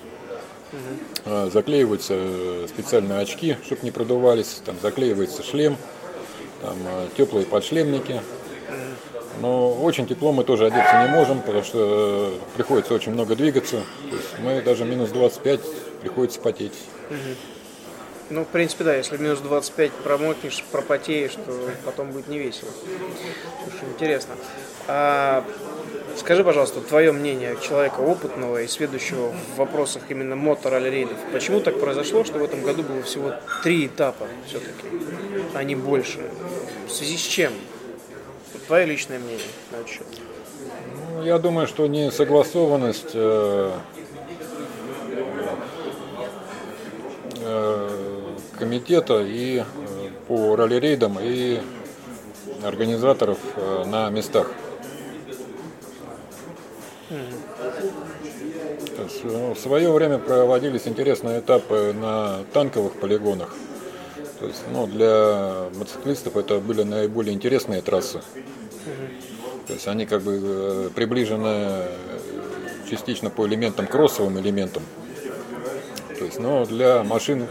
А, 1.24 1.50
заклеиваются 1.52 2.14
э, 2.16 2.66
специальные 2.68 3.20
очки, 3.20 3.56
чтобы 3.64 3.82
не 3.82 3.90
продувались, 3.90 4.62
там 4.64 4.76
заклеивается 4.80 5.42
шлем, 5.42 5.76
там 6.62 6.76
э, 6.84 7.08
теплые 7.16 7.46
подшлемники. 7.46 8.20
Но 9.40 9.72
очень 9.72 10.06
тепло 10.06 10.32
мы 10.32 10.44
тоже 10.44 10.66
одеться 10.66 11.06
не 11.06 11.08
можем, 11.08 11.40
потому 11.40 11.62
что 11.62 12.32
э, 12.32 12.56
приходится 12.56 12.94
очень 12.94 13.12
много 13.12 13.36
двигаться. 13.36 13.82
То 14.10 14.16
есть 14.16 14.28
мы 14.38 14.62
даже 14.62 14.84
минус 14.84 15.10
25 15.10 15.60
приходится 16.02 16.40
потеть. 16.40 16.74
Ну, 18.30 18.44
в 18.44 18.48
принципе, 18.48 18.84
да, 18.84 18.94
если 18.94 19.16
минус 19.16 19.40
25 19.40 19.90
промокнешь, 19.90 20.64
пропотеешь, 20.70 21.32
то 21.34 21.52
потом 21.84 22.12
будет 22.12 22.28
не 22.28 22.38
весело. 22.38 22.70
Слушай, 23.64 23.88
интересно. 23.92 24.36
А 24.86 25.44
скажи, 26.16 26.44
пожалуйста, 26.44 26.80
твое 26.80 27.10
мнение 27.10 27.56
человека 27.60 28.00
опытного 28.00 28.62
и 28.62 28.68
сведущего 28.68 29.32
в 29.32 29.58
вопросах 29.58 30.04
именно 30.10 30.36
мотор-рейдов. 30.36 31.18
Почему 31.32 31.60
так 31.60 31.80
произошло, 31.80 32.22
что 32.22 32.38
в 32.38 32.44
этом 32.44 32.62
году 32.62 32.84
было 32.84 33.02
всего 33.02 33.32
три 33.64 33.88
этапа 33.88 34.28
все-таки, 34.46 34.86
а 35.54 35.64
не 35.64 35.74
больше? 35.74 36.20
В 36.86 36.92
связи 36.92 37.16
с 37.16 37.22
чем? 37.22 37.52
Твое 38.68 38.86
личное 38.86 39.18
мнение 39.18 39.46
на 39.72 39.76
этот 39.76 39.88
счет. 39.88 40.06
Ну, 41.16 41.24
я 41.24 41.38
думаю, 41.38 41.66
что 41.66 41.88
несогласованность 41.88 43.10
э, 43.14 43.72
э, 47.40 47.99
комитета 48.60 49.22
и 49.22 49.58
э, 49.58 49.64
по 50.28 50.54
ралли-рейдам 50.54 51.18
и 51.20 51.60
организаторов 52.62 53.38
э, 53.56 53.84
на 53.86 54.10
местах. 54.10 54.46
Ну, 59.24 59.54
в 59.54 59.58
свое 59.58 59.90
время 59.90 60.18
проводились 60.18 60.86
интересные 60.86 61.40
этапы 61.40 61.92
на 61.92 62.44
танковых 62.52 63.00
полигонах. 63.00 63.54
То 64.38 64.46
есть, 64.46 64.62
ну, 64.72 64.86
для 64.86 65.68
мотоциклистов 65.74 66.36
это 66.36 66.58
были 66.58 66.82
наиболее 66.82 67.34
интересные 67.34 67.82
трассы. 67.82 68.20
То 69.66 69.74
есть 69.74 69.88
они 69.88 70.06
как 70.06 70.22
бы 70.22 70.40
э, 70.42 70.90
приближены 70.94 71.46
э, 71.46 71.88
частично 72.90 73.30
по 73.30 73.46
элементам, 73.46 73.86
кроссовым 73.86 74.38
элементам. 74.38 74.82
То 76.18 76.24
есть, 76.24 76.38
но 76.38 76.64
для 76.66 77.04
машин 77.04 77.42
э, 77.42 77.46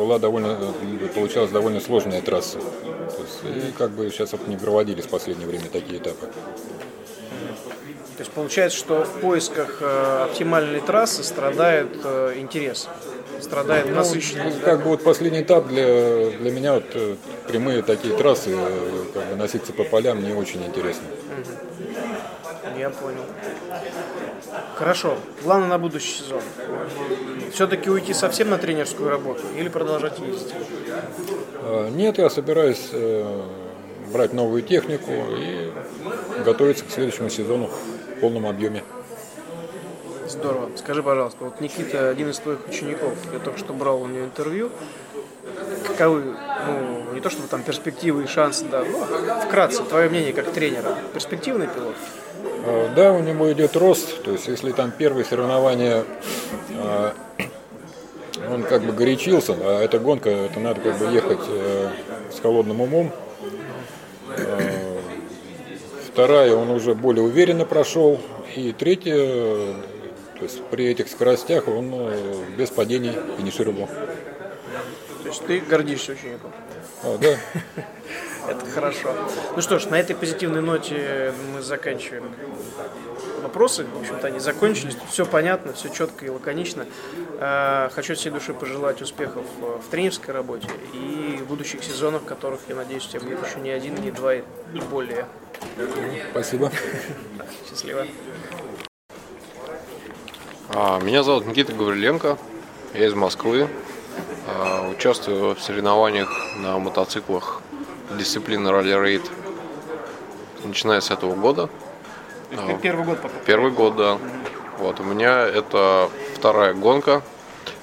была 0.00 0.18
довольно, 0.18 0.56
э, 0.58 1.08
получалась 1.14 1.50
довольно 1.50 1.78
сложная 1.78 2.22
трасса. 2.22 2.56
Есть, 2.56 3.68
и 3.68 3.72
как 3.76 3.90
бы 3.90 4.10
сейчас 4.10 4.32
вот 4.32 4.48
не 4.48 4.56
проводились 4.56 5.04
в 5.04 5.08
последнее 5.10 5.46
время 5.46 5.66
такие 5.70 5.98
этапы. 5.98 6.26
То 8.16 8.20
есть 8.20 8.30
получается, 8.30 8.78
что 8.78 9.04
в 9.04 9.20
поисках 9.20 9.76
э, 9.82 10.24
оптимальной 10.24 10.80
трассы 10.80 11.22
страдает 11.22 11.88
э, 12.02 12.32
интерес, 12.38 12.88
страдает 13.42 13.90
Ну, 13.90 13.96
насыщенность. 13.96 14.60
да? 14.60 14.64
как 14.64 14.82
бы 14.84 14.88
вот 14.88 15.04
последний 15.04 15.42
этап 15.42 15.68
для, 15.68 16.30
для 16.30 16.50
меня 16.50 16.74
вот 16.74 16.84
э, 16.94 17.16
прямые 17.46 17.82
такие 17.82 18.16
трассы, 18.16 18.56
э, 18.56 19.04
как 19.12 19.26
бы 19.26 19.36
носиться 19.36 19.74
по 19.74 19.84
полям 19.84 20.24
не 20.24 20.32
очень 20.32 20.64
интересно. 20.64 21.04
Я 22.78 22.88
понял. 22.88 23.24
Хорошо. 24.80 25.18
Планы 25.42 25.66
на 25.66 25.78
будущий 25.78 26.22
сезон. 26.22 26.40
Все-таки 27.52 27.90
уйти 27.90 28.14
совсем 28.14 28.48
на 28.48 28.56
тренерскую 28.56 29.10
работу 29.10 29.42
или 29.54 29.68
продолжать 29.68 30.18
ездить? 30.20 30.54
Э, 31.62 31.90
Нет, 31.92 32.16
я 32.16 32.30
собираюсь 32.30 32.88
э, 32.92 33.42
брать 34.10 34.32
новую 34.32 34.62
технику 34.62 35.12
и 35.36 35.70
готовиться 36.46 36.86
к 36.86 36.90
следующему 36.90 37.28
сезону 37.28 37.66
в 37.66 38.20
полном 38.22 38.46
объеме. 38.46 38.82
Здорово. 40.26 40.70
Скажи, 40.76 41.02
пожалуйста, 41.02 41.44
вот 41.44 41.60
Никита, 41.60 42.08
один 42.08 42.30
из 42.30 42.38
твоих 42.38 42.66
учеников, 42.66 43.12
я 43.34 43.38
только 43.38 43.58
что 43.58 43.74
брал 43.74 44.00
у 44.00 44.06
него 44.06 44.24
интервью. 44.24 44.70
Каковы, 45.86 46.22
ну, 46.66 47.12
не 47.12 47.20
то 47.20 47.28
чтобы 47.28 47.48
там 47.48 47.62
перспективы 47.62 48.24
и 48.24 48.26
шансы, 48.26 48.64
да, 48.64 48.82
ну, 48.82 49.04
вкратце, 49.44 49.82
твое 49.82 50.08
мнение 50.08 50.32
как 50.32 50.50
тренера. 50.52 50.96
Перспективный 51.12 51.66
пилот? 51.66 51.96
Э, 52.64 52.92
Да, 52.94 53.12
у 53.12 53.22
него 53.22 53.52
идет 53.52 53.76
рост, 53.76 54.22
то 54.22 54.32
есть 54.32 54.48
если 54.48 54.72
там 54.72 54.90
первые 54.90 55.24
соревнования 55.24 56.04
э, 56.70 57.12
он 58.50 58.62
как 58.64 58.82
бы 58.82 58.92
горячился, 58.92 59.54
а 59.58 59.82
эта 59.82 59.98
гонка, 59.98 60.30
это 60.30 60.60
надо 60.60 60.80
как 60.80 60.98
бы 60.98 61.06
ехать 61.06 61.40
э, 61.48 61.90
с 62.32 62.40
холодным 62.40 62.80
умом. 62.80 63.12
Вторая 66.12 66.54
он 66.54 66.70
уже 66.70 66.94
более 66.94 67.22
уверенно 67.22 67.64
прошел. 67.64 68.20
И 68.56 68.72
третья, 68.72 69.14
то 69.14 70.42
есть 70.42 70.62
при 70.64 70.86
этих 70.86 71.08
скоростях 71.08 71.68
он 71.68 72.10
без 72.56 72.70
падений 72.70 73.12
финишировал. 73.38 73.86
То 73.86 75.28
есть 75.28 75.46
ты 75.46 75.60
гордишься 75.60 76.12
учеником? 76.12 76.50
А, 77.04 77.16
да. 77.18 77.36
Это 78.50 78.66
хорошо. 78.66 79.14
Ну 79.54 79.62
что 79.62 79.78
ж, 79.78 79.86
на 79.86 79.94
этой 79.94 80.16
позитивной 80.16 80.60
ноте 80.60 81.32
мы 81.54 81.62
заканчиваем 81.62 82.24
вопросы. 83.42 83.84
В 83.84 84.00
общем-то, 84.00 84.26
они 84.26 84.40
закончились. 84.40 84.96
Тут 84.96 85.08
все 85.08 85.24
понятно, 85.24 85.72
все 85.72 85.88
четко 85.88 86.26
и 86.26 86.28
лаконично. 86.28 86.84
Э, 87.38 87.90
Хочу 87.94 88.14
от 88.14 88.18
всей 88.18 88.30
души 88.30 88.52
пожелать 88.52 89.00
успехов 89.02 89.44
э, 89.62 89.78
в 89.86 89.88
тренерской 89.88 90.34
работе 90.34 90.68
и 90.92 91.40
будущих 91.48 91.84
сезонов, 91.84 92.24
которых, 92.24 92.60
я 92.68 92.74
надеюсь, 92.74 93.06
у 93.06 93.10
тебя 93.10 93.20
будет 93.20 93.46
еще 93.46 93.60
не 93.60 93.70
один, 93.70 93.94
не 94.02 94.10
два 94.10 94.34
и 94.34 94.42
более. 94.90 95.26
Спасибо. 96.32 96.72
Счастливо. 97.68 98.06
А, 100.70 100.98
Меня 101.00 101.22
зовут 101.22 101.46
Никита 101.46 101.72
Гавриленко, 101.72 102.36
я 102.94 103.06
из 103.06 103.14
Москвы. 103.14 103.68
А, 104.48 104.88
Участвую 104.88 105.54
в 105.54 105.62
соревнованиях 105.62 106.30
на 106.56 106.78
мотоциклах 106.78 107.62
дисциплины 108.18 108.70
ралли-рейд, 108.70 109.22
начиная 110.64 111.00
с 111.00 111.10
этого 111.10 111.34
года. 111.34 111.68
Это 112.50 112.78
Первый 112.80 113.04
год 113.04 113.20
пока. 113.20 113.34
Первый 113.46 113.70
год, 113.70 113.96
да. 113.96 114.18
Вот, 114.78 114.98
у 115.00 115.04
меня 115.04 115.46
это 115.46 116.10
вторая 116.34 116.74
гонка. 116.74 117.22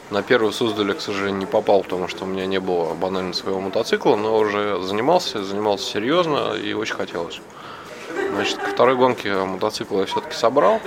На 0.09 0.23
первую 0.23 0.53
Суздале, 0.53 0.93
к 0.93 1.01
сожалению, 1.01 1.39
не 1.39 1.45
попал, 1.45 1.83
потому 1.83 2.07
что 2.07 2.23
у 2.23 2.27
меня 2.27 2.45
не 2.45 2.59
было 2.59 2.93
банально 2.93 3.33
своего 3.33 3.59
мотоцикла, 3.59 4.15
но 4.15 4.37
уже 4.37 4.81
занимался, 4.81 5.43
занимался 5.43 5.85
серьезно 5.85 6.53
и 6.53 6.73
очень 6.73 6.95
хотелось. 6.95 7.41
Значит, 8.33 8.57
ко 8.57 8.69
второй 8.69 8.95
гонке 8.95 9.33
мотоцикл 9.35 9.99
я 9.99 10.05
все-таки 10.05 10.33
собрал. 10.33 10.79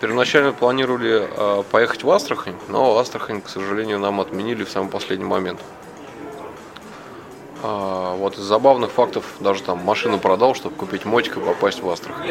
Первоначально 0.00 0.52
планировали 0.52 1.28
э, 1.28 1.62
поехать 1.70 2.02
в 2.02 2.10
Астрахань, 2.10 2.56
но 2.68 2.98
Астрахань, 2.98 3.40
к 3.40 3.48
сожалению, 3.48 3.98
нам 3.98 4.20
отменили 4.20 4.64
в 4.64 4.70
самый 4.70 4.88
последний 4.88 5.24
момент. 5.24 5.60
А, 7.62 8.16
вот 8.16 8.34
из 8.38 8.42
забавных 8.42 8.90
фактов 8.90 9.24
даже 9.40 9.62
там 9.62 9.78
машину 9.78 10.18
продал, 10.18 10.54
чтобы 10.54 10.74
купить 10.74 11.04
мотик 11.04 11.36
и 11.36 11.40
попасть 11.40 11.80
в 11.80 11.88
Астрахань. 11.88 12.26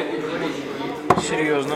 Серьезно. 1.28 1.76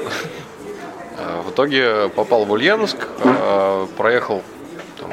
Э, 1.18 1.42
В 1.46 1.52
итоге 1.52 2.10
попал 2.10 2.44
в 2.46 2.52
Ульяновск, 2.52 2.98
э, 3.24 3.88
проехал 3.98 4.42
там, 5.00 5.12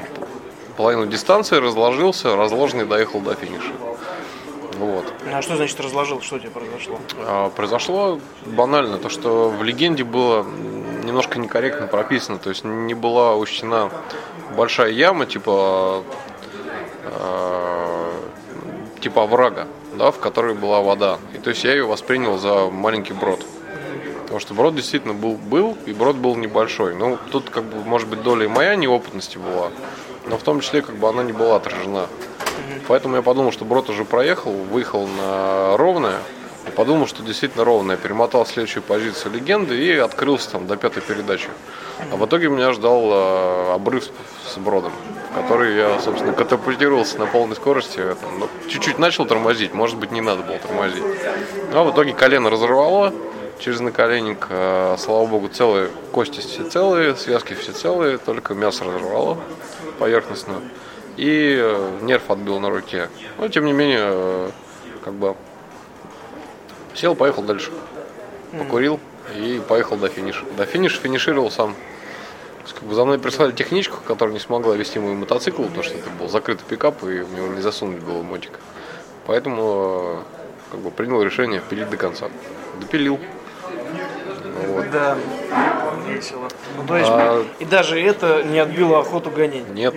половину 0.76 1.06
дистанции, 1.06 1.56
разложился, 1.56 2.34
разложенный 2.34 2.84
доехал 2.84 3.20
до 3.20 3.34
финиша. 3.34 3.72
Вот. 4.78 5.04
Ну, 5.24 5.36
а 5.36 5.42
что 5.42 5.56
значит 5.56 5.78
разложил? 5.78 6.20
Что 6.20 6.36
у 6.36 6.38
тебя 6.40 6.50
произошло? 6.50 6.98
А, 7.18 7.50
Произошло 7.50 8.18
банально 8.46 8.98
то, 8.98 9.08
что 9.08 9.48
в 9.50 9.62
легенде 9.62 10.02
было 10.02 10.44
немножко 11.04 11.38
некорректно 11.38 11.86
прописано, 11.86 12.38
то 12.38 12.48
есть 12.48 12.64
не 12.64 12.94
была 12.94 13.36
учтена 13.36 13.90
большая 14.56 14.90
яма, 14.90 15.26
типа 15.26 16.02
типа 19.02 19.24
оврага, 19.24 19.66
да, 19.94 20.10
в 20.10 20.18
которой 20.18 20.54
была 20.54 20.80
вода. 20.80 21.18
И 21.34 21.38
то 21.38 21.50
есть 21.50 21.64
я 21.64 21.72
ее 21.72 21.84
воспринял 21.86 22.38
за 22.38 22.70
маленький 22.70 23.12
брод. 23.12 23.44
Потому 24.22 24.40
что 24.40 24.54
брод 24.54 24.74
действительно 24.74 25.12
был, 25.12 25.34
был, 25.34 25.76
и 25.84 25.92
брод 25.92 26.16
был 26.16 26.36
небольшой. 26.36 26.94
Ну, 26.94 27.18
тут 27.30 27.50
как 27.50 27.64
бы, 27.64 27.84
может 27.84 28.08
быть, 28.08 28.22
доля 28.22 28.46
и 28.46 28.48
моя 28.48 28.76
неопытности 28.76 29.36
была, 29.36 29.70
но 30.26 30.38
в 30.38 30.42
том 30.42 30.60
числе 30.60 30.80
как 30.80 30.94
бы 30.96 31.08
она 31.08 31.22
не 31.22 31.32
была 31.32 31.56
отражена. 31.56 32.06
Поэтому 32.88 33.16
я 33.16 33.22
подумал, 33.22 33.52
что 33.52 33.64
брод 33.64 33.90
уже 33.90 34.04
проехал, 34.04 34.52
выехал 34.52 35.06
на 35.06 35.76
ровное, 35.76 36.20
подумал, 36.70 37.06
что 37.06 37.22
действительно 37.22 37.64
ровное. 37.64 37.96
Перемотал 37.96 38.46
следующую 38.46 38.82
позицию 38.82 39.34
легенды 39.34 39.76
и 39.76 39.96
открылся 39.96 40.52
там 40.52 40.66
до 40.66 40.76
пятой 40.76 41.02
передачи. 41.02 41.48
А 42.10 42.16
в 42.16 42.24
итоге 42.26 42.48
меня 42.48 42.72
ждал 42.72 43.10
э, 43.12 43.72
обрыв 43.74 44.08
с 44.46 44.56
бродом, 44.56 44.92
в 45.32 45.36
который 45.36 45.76
я, 45.76 46.00
собственно, 46.00 46.32
катапультировался 46.32 47.18
на 47.18 47.26
полной 47.26 47.56
скорости. 47.56 47.98
Это, 47.98 48.26
ну, 48.38 48.48
чуть-чуть 48.68 48.98
начал 48.98 49.26
тормозить, 49.26 49.74
может 49.74 49.98
быть, 49.98 50.10
не 50.10 50.20
надо 50.20 50.42
было 50.42 50.58
тормозить. 50.58 51.02
А 51.72 51.82
в 51.84 51.92
итоге 51.92 52.12
колено 52.12 52.50
разорвало 52.50 53.12
через 53.58 53.80
наколенник. 53.80 54.46
э, 54.48 54.96
Слава 54.98 55.26
богу, 55.26 55.48
целые 55.48 55.88
кости 56.12 56.40
все 56.40 56.64
целые, 56.64 57.16
связки 57.16 57.54
все 57.54 57.72
целые, 57.72 58.18
только 58.18 58.54
мясо 58.54 58.84
разорвало 58.84 59.38
поверхностно. 59.98 60.54
И 61.16 61.56
э, 61.60 61.98
нерв 62.02 62.30
отбил 62.30 62.58
на 62.58 62.70
руке. 62.70 63.08
Но, 63.38 63.48
тем 63.48 63.64
не 63.64 63.72
менее, 63.72 64.50
как 65.04 65.14
бы 65.14 65.36
сел, 66.94 67.14
поехал 67.14 67.42
дальше. 67.42 67.70
Покурил 68.58 69.00
и 69.36 69.60
поехал 69.66 69.96
до 69.96 70.08
финиша. 70.08 70.44
До 70.56 70.66
финиша 70.66 71.00
финишировал 71.00 71.50
сам. 71.50 71.74
Как 72.74 72.84
бы 72.84 72.94
за 72.94 73.04
мной 73.04 73.18
прислали 73.18 73.52
техничку, 73.52 73.98
которая 74.06 74.32
не 74.32 74.40
смогла 74.40 74.76
вести 74.76 74.98
мой 74.98 75.14
мотоцикл, 75.14 75.62
потому 75.64 75.82
что 75.82 75.94
это 75.94 76.10
был 76.10 76.28
закрытый 76.28 76.64
пикап, 76.68 77.02
и 77.02 77.20
в 77.20 77.34
него 77.34 77.48
не 77.48 77.60
засунуть 77.60 78.00
было 78.02 78.22
мотик. 78.22 78.58
Поэтому 79.26 80.18
э, 80.18 80.72
как 80.72 80.80
бы 80.80 80.90
принял 80.90 81.22
решение 81.22 81.60
пилить 81.68 81.90
до 81.90 81.96
конца. 81.96 82.28
Допилил. 82.80 83.18
Вот. 84.68 84.90
Да, 84.90 85.16
весело. 86.06 86.48
Ну, 86.76 86.86
то 86.86 86.96
есть, 86.96 87.10
А- 87.10 87.44
и 87.58 87.64
даже 87.64 88.00
это 88.00 88.42
не 88.44 88.58
отбило 88.58 89.00
охоту 89.00 89.30
гонять. 89.30 89.68
Нет, 89.70 89.94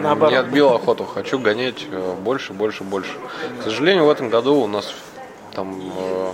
Наоборот. 0.00 0.32
не 0.32 0.36
отбил 0.38 0.72
охоту. 0.72 1.04
Хочу 1.04 1.38
гонять 1.38 1.86
э, 1.90 2.14
больше, 2.20 2.52
больше, 2.52 2.84
больше. 2.84 3.12
К 3.60 3.64
сожалению, 3.64 4.04
в 4.04 4.10
этом 4.10 4.28
году 4.28 4.56
у 4.56 4.66
нас 4.66 4.94
там 5.54 5.80
э, 5.96 6.32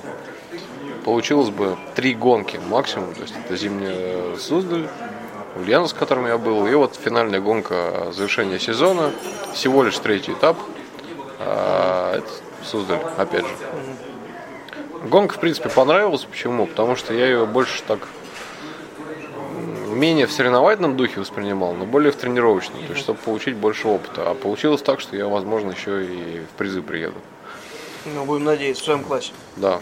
получилось 1.04 1.50
бы 1.50 1.76
три 1.94 2.14
гонки 2.14 2.60
максимум. 2.68 3.14
То 3.14 3.22
есть 3.22 3.34
это 3.44 3.56
зимняя 3.56 4.36
Суздаль, 4.36 4.88
Ульяновск, 5.56 5.96
в 5.96 5.98
котором 5.98 6.26
я 6.26 6.38
был, 6.38 6.66
и 6.66 6.74
вот 6.74 6.96
финальная 6.96 7.40
гонка 7.40 8.12
завершения 8.12 8.58
сезона. 8.58 9.10
Всего 9.52 9.82
лишь 9.82 9.98
третий 9.98 10.32
этап. 10.32 10.56
А, 11.38 12.16
это 12.16 12.28
Суздаль, 12.64 13.00
опять 13.16 13.46
же. 13.46 13.54
Гонка, 15.04 15.34
в 15.34 15.40
принципе, 15.40 15.68
понравилась. 15.68 16.24
Почему? 16.24 16.66
Потому 16.66 16.96
что 16.96 17.14
я 17.14 17.26
ее 17.26 17.46
больше 17.46 17.82
так 17.86 18.08
менее 20.00 20.26
в 20.26 20.32
соревновательном 20.32 20.96
духе 20.96 21.20
воспринимал, 21.20 21.74
но 21.74 21.84
более 21.84 22.10
в 22.10 22.16
тренировочном, 22.16 22.78
то 22.86 22.92
есть 22.92 23.00
чтобы 23.00 23.18
получить 23.18 23.54
больше 23.54 23.86
опыта. 23.86 24.30
А 24.30 24.34
получилось 24.34 24.82
так, 24.82 25.00
что 25.00 25.16
я, 25.16 25.28
возможно, 25.28 25.72
еще 25.72 26.04
и 26.04 26.40
в 26.40 26.56
призы 26.56 26.82
приеду. 26.82 27.16
Ну, 28.06 28.24
будем 28.24 28.44
надеяться, 28.44 28.82
в 28.82 28.84
своем 28.86 29.04
классе. 29.04 29.32
Да. 29.56 29.80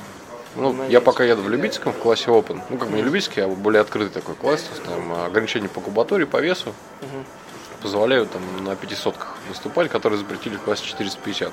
Ну, 0.56 0.74
я 0.88 1.00
пока 1.00 1.24
еду 1.24 1.42
в 1.42 1.48
любительском, 1.48 1.92
в 1.92 1.98
классе 1.98 2.24
Open. 2.30 2.60
Ну, 2.68 2.78
как 2.78 2.88
бы 2.88 2.96
не 2.96 3.02
любительский, 3.02 3.42
а 3.42 3.48
более 3.48 3.80
открытый 3.80 4.10
такой 4.10 4.34
класс. 4.34 4.62
То 4.62 4.70
есть 4.74 4.82
там 4.84 5.12
ограничения 5.24 5.68
по 5.68 5.80
кубатуре, 5.80 6.26
по 6.26 6.38
весу 6.38 6.74
позволяют 7.80 8.32
там 8.32 8.42
на 8.64 8.74
пятисотках 8.74 9.36
выступать, 9.48 9.88
которые 9.88 10.18
запретили 10.18 10.56
в 10.56 10.62
классе 10.62 10.84
450. 10.84 11.52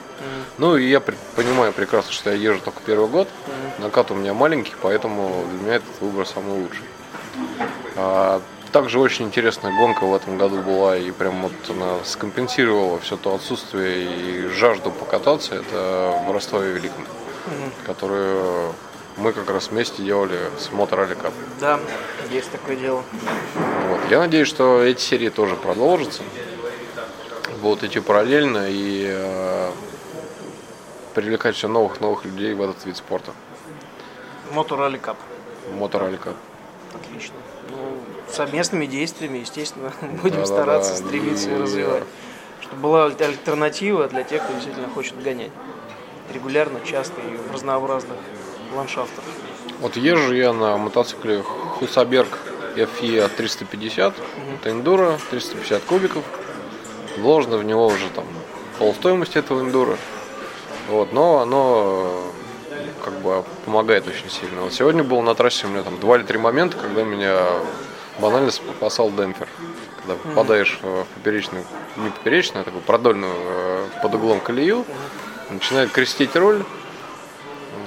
Ну, 0.58 0.76
и 0.76 0.90
я 0.90 1.00
при- 1.00 1.16
понимаю 1.36 1.72
прекрасно, 1.72 2.12
что 2.12 2.32
я 2.32 2.36
езжу 2.36 2.62
только 2.62 2.80
первый 2.84 3.08
год. 3.08 3.28
Накат 3.78 4.10
у 4.10 4.16
меня 4.16 4.34
маленький, 4.34 4.74
поэтому 4.82 5.46
для 5.52 5.60
меня 5.62 5.76
этот 5.76 6.02
выбор 6.02 6.26
самый 6.26 6.60
лучший. 6.64 6.84
А, 7.96 8.42
также 8.76 9.00
очень 9.00 9.28
интересная 9.28 9.72
гонка 9.72 10.04
в 10.04 10.14
этом 10.14 10.38
году 10.38 10.62
была, 10.62 10.98
и 10.98 11.10
прям 11.12 11.44
вот 11.44 11.54
она 11.70 12.04
скомпенсировала 12.04 13.00
все 13.00 13.16
то 13.16 13.34
отсутствие 13.34 14.04
и 14.04 14.48
жажду 14.50 14.92
покататься. 14.92 15.56
Это 15.56 16.22
в 16.28 16.32
Ростове 16.34 16.74
Великом, 16.74 17.08
которую 17.86 18.74
мы 19.16 19.32
как 19.32 19.50
раз 19.50 19.70
вместе 19.70 20.04
делали 20.04 20.38
с 20.60 20.68
Cup. 20.68 21.32
Да, 21.62 21.80
есть 22.30 22.52
такое 22.52 22.76
дело. 22.76 23.02
Вот. 23.88 24.02
Я 24.10 24.20
надеюсь, 24.20 24.50
что 24.50 24.84
эти 24.84 25.00
серии 25.00 25.30
тоже 25.30 25.56
продолжатся. 25.56 26.22
Будут 27.62 27.86
идти 27.86 28.02
параллельно 28.02 28.66
и 28.68 29.06
э, 29.08 29.72
привлекать 31.14 31.56
все 31.56 31.70
новых 31.70 32.02
новых 32.02 32.26
людей 32.26 32.54
в 32.54 32.62
этот 32.62 32.86
вид 32.86 32.98
спорта. 32.98 33.32
Кап. 34.52 35.16
Мотор 35.72 36.04
Cup. 36.04 36.36
Отлично. 36.94 37.36
Совместными 38.36 38.86
действиями, 38.86 39.38
естественно, 39.40 39.92
будем 40.02 40.42
Да-да-да. 40.42 40.46
стараться 40.46 40.96
стремиться 40.98 41.50
и 41.52 41.56
развивать. 41.58 42.04
Чтобы 42.62 42.82
была 42.82 43.06
аль- 43.06 43.16
альтернатива 43.20 44.08
для 44.08 44.24
тех, 44.24 44.44
кто 44.44 44.54
действительно 44.54 44.90
хочет 44.90 45.22
гонять. 45.22 45.52
Регулярно, 46.34 46.80
часто 46.84 47.22
и 47.22 47.38
в 47.50 47.54
разнообразных 47.54 48.18
ландшафтах. 48.76 49.24
Вот 49.80 49.96
езжу 49.96 50.34
я 50.34 50.54
на 50.54 50.78
мотоцикле 50.78 51.44
Хусаберг 51.44 52.38
FE 52.76 53.30
350, 53.38 54.14
это 54.60 54.70
эндуро, 54.72 55.18
350 55.30 55.84
кубиков. 55.84 56.24
Вложено 57.18 57.58
в 57.58 57.64
него 57.64 57.88
уже 57.88 58.10
там 58.10 58.26
полстоимости 58.80 59.38
этого 59.38 59.62
эндуро. 59.62 59.98
Вот, 60.90 61.14
но 61.14 61.40
оно 61.40 62.26
э, 62.70 62.76
как 63.04 63.14
бы 63.22 63.44
помогает 63.66 64.08
очень 64.08 64.30
сильно. 64.30 64.62
Вот 64.62 64.74
сегодня 64.74 65.04
был 65.04 65.22
на 65.22 65.36
трассе 65.36 65.68
у 65.68 65.70
меня 65.70 65.84
там 65.84 66.00
два 66.00 66.18
или 66.18 66.24
три 66.24 66.38
момента, 66.38 66.76
когда 66.78 67.04
меня 67.04 67.40
банально 68.20 68.52
спасал 68.52 69.12
демпфер. 69.12 69.48
Когда 69.98 70.16
попадаешь 70.16 70.80
в 70.82 71.06
поперечную, 71.16 71.66
не 71.98 72.10
поперечную, 72.10 72.62
а 72.62 72.66
такую 72.66 72.84
продольную 72.84 73.34
э, 73.36 73.88
под 74.02 74.16
углом 74.16 74.40
колею, 74.40 74.86
начинает 75.50 75.92
крестить 75.92 76.36
руль, 76.36 76.64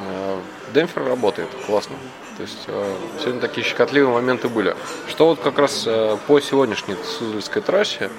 Э, 0.09 0.41
Демпфер 0.75 1.05
работает, 1.05 1.49
классно. 1.67 1.97
То 2.37 2.43
есть 2.43 2.65
э, 2.67 2.97
сегодня 3.21 3.41
такие 3.41 3.67
щекотливые 3.67 4.13
моменты 4.13 4.49
были. 4.49 4.77
Что 5.09 5.29
вот 5.29 5.41
как 5.41 5.59
раз 5.59 5.89
по 6.27 6.41
сегодняшней 6.41 6.97
Суздальской 6.97 7.63
трассе 7.63 8.11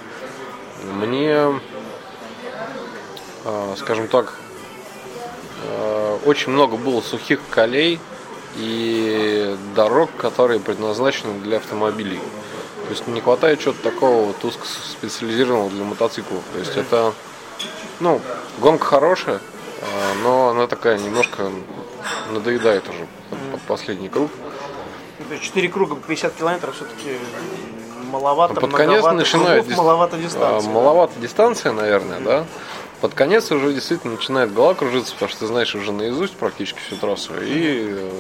мне, 0.84 1.60
скажем 3.78 4.08
так, 4.08 4.34
очень 6.26 6.52
много 6.52 6.78
было 6.78 7.02
сухих 7.02 7.42
колей 7.50 8.00
и 8.56 9.56
дорог, 9.76 10.10
которые 10.18 10.60
предназначены 10.60 11.40
для 11.40 11.58
автомобилей. 11.58 12.20
То 12.86 12.92
есть 12.92 13.08
не 13.08 13.22
хватает 13.22 13.60
чего-то 13.60 13.82
такого 13.84 14.26
вот 14.28 14.44
узкоспециализированного 14.44 15.70
для 15.70 15.84
мотоциклов. 15.84 16.42
То 16.54 16.60
есть 16.60 16.76
это, 16.76 17.14
ну, 18.00 18.20
гонка 18.60 18.86
хорошая, 18.86 19.36
э, 19.36 19.44
но 20.24 20.50
она 20.50 20.68
такая 20.68 20.98
немножко 20.98 21.52
надоедает 22.32 22.90
уже 22.90 23.08
под 23.52 23.62
последний 23.62 24.10
круг. 24.10 24.32
Ну, 25.30 25.38
4 25.38 25.70
круга 25.70 25.96
по 25.96 26.02
50 26.08 26.34
километров 26.34 26.76
все-таки 26.76 27.18
маловато, 28.10 28.56
Ну, 28.56 28.62
под 28.62 28.74
конец 28.74 29.06
начинает 29.06 29.66
кругов, 29.66 29.68
дис- 29.68 29.78
маловато 29.78 30.16
а, 30.16 30.20
дистанции. 30.20 30.70
маловато 30.70 31.20
дистанция, 31.20 31.72
наверное, 31.72 32.20
да. 32.20 32.46
Под 33.02 33.14
конец 33.14 33.50
уже 33.52 33.74
действительно 33.74 34.14
начинает 34.16 34.54
голова 34.54 34.74
кружиться, 34.74 35.14
потому 35.14 35.30
что 35.30 35.40
ты 35.40 35.48
знаешь 35.48 35.74
уже 35.74 35.92
наизусть 35.92 36.36
практически 36.36 36.80
всю 36.80 36.98
трассу 36.98 37.34
и 37.42 37.96
э, 37.96 38.12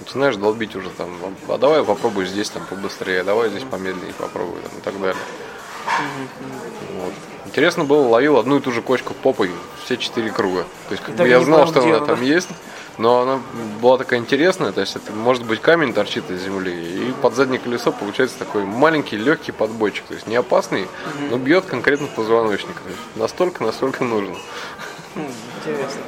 начинаешь 0.00 0.36
долбить 0.36 0.74
уже 0.74 0.88
там, 0.90 1.10
а 1.48 1.58
давай 1.58 1.84
попробуй 1.84 2.26
здесь 2.26 2.48
там 2.48 2.64
побыстрее, 2.64 3.20
а 3.20 3.24
давай 3.24 3.50
здесь 3.50 3.64
помедленнее 3.64 4.14
попробуй 4.14 4.60
там, 4.62 4.78
и 4.78 4.80
так 4.80 5.00
далее. 5.00 5.22
Вот. 7.02 7.12
Интересно 7.46 7.84
было, 7.84 8.08
ловил 8.08 8.38
одну 8.38 8.58
и 8.58 8.60
ту 8.60 8.72
же 8.72 8.80
кочку 8.80 9.12
попой 9.14 9.50
все 9.84 9.98
четыре 9.98 10.30
круга. 10.30 10.64
То 10.88 10.92
есть 10.92 11.04
как 11.04 11.14
бы 11.14 11.28
я 11.28 11.40
знал, 11.40 11.66
что 11.66 11.82
она 11.82 12.00
там 12.00 12.22
есть, 12.22 12.48
но 12.98 13.20
она 13.22 13.40
была 13.80 13.98
такая 13.98 14.18
интересная, 14.20 14.72
то 14.72 14.80
есть 14.80 14.96
это 14.96 15.12
может 15.12 15.44
быть 15.44 15.60
камень 15.60 15.92
торчит 15.92 16.30
из 16.30 16.42
земли, 16.42 16.72
и 17.08 17.12
под 17.22 17.34
заднее 17.34 17.58
колесо 17.58 17.92
получается 17.92 18.38
такой 18.38 18.64
маленький 18.64 19.16
легкий 19.16 19.52
подбойчик, 19.52 20.04
то 20.06 20.14
есть 20.14 20.26
не 20.26 20.36
опасный, 20.36 20.88
но 21.30 21.38
бьет 21.38 21.64
конкретно 21.66 22.06
в 22.06 22.14
позвоночник. 22.14 22.76
Настолько, 23.16 23.64
насколько 23.64 24.04
нужно. 24.04 24.36
Интересно. 25.16 26.00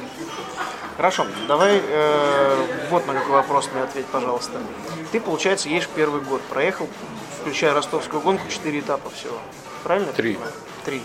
Хорошо, 0.97 1.25
давай 1.47 1.81
э, 1.85 2.55
вот 2.89 3.05
на 3.05 3.13
какой 3.13 3.31
вопрос 3.33 3.69
мне 3.73 3.83
ответь, 3.83 4.05
пожалуйста. 4.05 4.59
Ты, 5.11 5.19
получается, 5.19 5.67
едешь 5.67 5.89
первый 5.93 6.21
год, 6.21 6.41
проехал, 6.43 6.87
включая 7.41 7.73
ростовскую 7.73 8.21
гонку, 8.21 8.47
4 8.49 8.79
этапа 8.79 9.09
всего. 9.09 9.37
Правильно? 9.83 10.13
Три. 10.13 10.39
Три. 10.85 11.01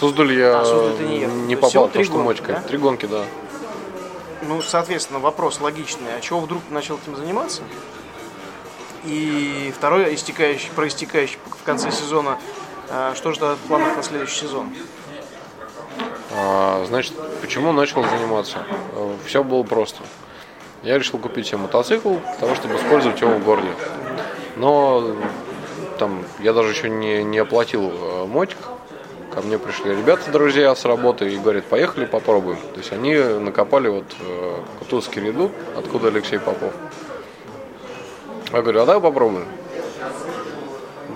Суздаль 0.00 0.32
я 0.32 0.60
А, 0.60 0.64
Суздаль 0.64 1.06
не 1.06 1.24
не 1.46 1.56
попал, 1.56 1.86
потому 1.86 2.04
что 2.04 2.14
гонки, 2.14 2.26
мочкой. 2.26 2.54
да? 2.56 2.60
Три 2.62 2.78
гонки, 2.78 3.06
да. 3.06 3.24
Ну, 4.42 4.62
соответственно, 4.62 5.18
вопрос 5.18 5.60
логичный. 5.60 6.16
А 6.16 6.20
чего 6.20 6.40
вдруг 6.40 6.62
начал 6.70 6.96
этим 6.96 7.16
заниматься? 7.16 7.62
И 9.04 9.72
второй, 9.76 10.14
истекающий, 10.14 10.70
проистекающий 10.74 11.38
в 11.58 11.62
конце 11.64 11.90
сезона, 11.90 12.38
а, 12.90 13.14
что 13.14 13.32
ждать 13.32 13.58
в 13.58 13.68
планах 13.68 13.96
на 13.96 14.02
следующий 14.02 14.40
сезон? 14.40 14.72
А, 16.32 16.84
значит, 16.86 17.14
почему 17.40 17.72
начал 17.72 18.02
заниматься? 18.02 18.58
Все 19.26 19.44
было 19.44 19.62
просто. 19.62 20.02
Я 20.82 20.98
решил 20.98 21.18
купить 21.18 21.46
себе 21.46 21.58
мотоцикл 21.58 22.14
для 22.14 22.34
того, 22.34 22.54
чтобы 22.54 22.76
использовать 22.76 23.20
его 23.20 23.32
в 23.32 23.44
городе. 23.44 23.70
Но 24.56 25.16
там 25.98 26.24
я 26.38 26.54
даже 26.54 26.70
еще 26.70 26.88
не, 26.88 27.22
не 27.22 27.38
оплатил 27.38 27.90
э, 27.90 28.26
мотик. 28.26 28.56
Ко 29.32 29.42
мне 29.42 29.58
пришли 29.58 29.94
ребята, 29.94 30.30
друзья 30.32 30.74
с 30.74 30.84
работы, 30.84 31.32
и 31.32 31.38
говорят, 31.38 31.64
поехали 31.64 32.04
попробуем. 32.04 32.58
То 32.74 32.78
есть 32.78 32.92
они 32.92 33.14
накопали 33.16 33.88
вот 33.88 34.04
э, 34.20 34.56
Кутузский 34.80 35.22
редут, 35.22 35.52
откуда 35.76 36.08
Алексей 36.08 36.38
Попов. 36.38 36.72
Я 38.52 38.62
говорю, 38.62 38.82
а 38.82 38.86
давай 38.86 39.00
попробуем. 39.00 39.46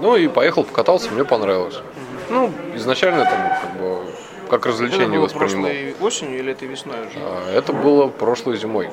Ну 0.00 0.14
и 0.16 0.28
поехал, 0.28 0.62
покатался, 0.62 1.10
мне 1.10 1.24
понравилось. 1.24 1.80
Ну, 2.30 2.52
изначально 2.74 3.24
там 3.24 3.50
как 3.60 3.80
бы 3.80 3.98
как 4.48 4.60
Это 4.60 4.68
развлечение 4.68 5.08
было 5.18 5.24
воспринимал. 5.24 5.64
прошлой 5.70 5.96
осенью 6.00 6.38
или 6.38 6.52
это 6.52 6.66
весной 6.66 7.00
уже? 7.00 7.16
А, 7.16 7.52
Это 7.52 7.72
было 7.72 8.08
прошлой 8.08 8.56
зимой. 8.56 8.90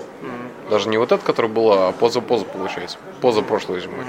Даже 0.70 0.90
не 0.90 0.98
вот 0.98 1.12
это, 1.12 1.24
которое 1.24 1.50
было, 1.50 1.90
а 1.90 1.92
поза-поза 1.92 2.46
получается. 2.46 2.98
Поза 3.20 3.42
прошлой 3.42 3.82
зимой. 3.82 4.06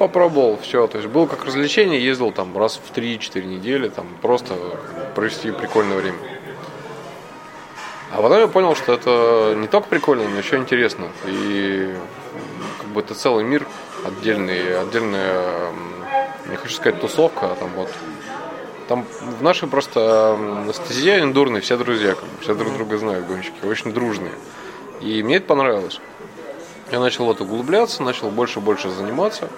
Попробовал, 0.00 0.58
все. 0.62 0.86
То 0.86 0.96
есть 0.96 1.10
было 1.10 1.26
как 1.26 1.44
развлечение, 1.44 2.02
ездил 2.02 2.32
там 2.32 2.56
раз 2.56 2.80
в 2.82 2.96
3-4 2.96 3.44
недели, 3.44 3.90
там 3.90 4.06
просто 4.22 4.54
провести 5.14 5.50
прикольное 5.50 5.98
время. 5.98 6.16
А 8.10 8.22
потом 8.22 8.38
я 8.38 8.48
понял, 8.48 8.74
что 8.74 8.94
это 8.94 9.54
не 9.58 9.66
только 9.66 9.88
прикольно, 9.90 10.26
но 10.26 10.38
еще 10.38 10.56
интересно. 10.56 11.08
И 11.26 11.94
как 12.78 12.88
бы 12.88 13.00
это 13.02 13.14
целый 13.14 13.44
мир 13.44 13.66
отдельный, 14.02 14.80
отдельная, 14.80 15.70
не 16.48 16.56
хочу 16.56 16.72
сказать 16.72 16.98
тусовка, 16.98 17.52
а 17.52 17.54
там 17.56 17.68
вот 17.76 17.90
там 18.88 19.04
в 19.38 19.42
нашей 19.42 19.68
просто 19.68 20.72
стезия 20.72 21.20
эндурной 21.20 21.60
все 21.60 21.76
друзья, 21.76 22.14
как 22.14 22.24
бы, 22.24 22.40
все 22.40 22.54
друг 22.54 22.72
друга 22.72 22.96
знают, 22.96 23.26
гонщики, 23.26 23.66
очень 23.66 23.92
дружные. 23.92 24.32
И 25.02 25.22
мне 25.22 25.36
это 25.36 25.46
понравилось. 25.46 26.00
Я 26.90 27.00
начал 27.00 27.24
вот 27.24 27.40
углубляться, 27.40 28.02
начал 28.02 28.30
больше 28.30 28.58
и 28.58 28.62
больше 28.62 28.90
заниматься. 28.90 29.48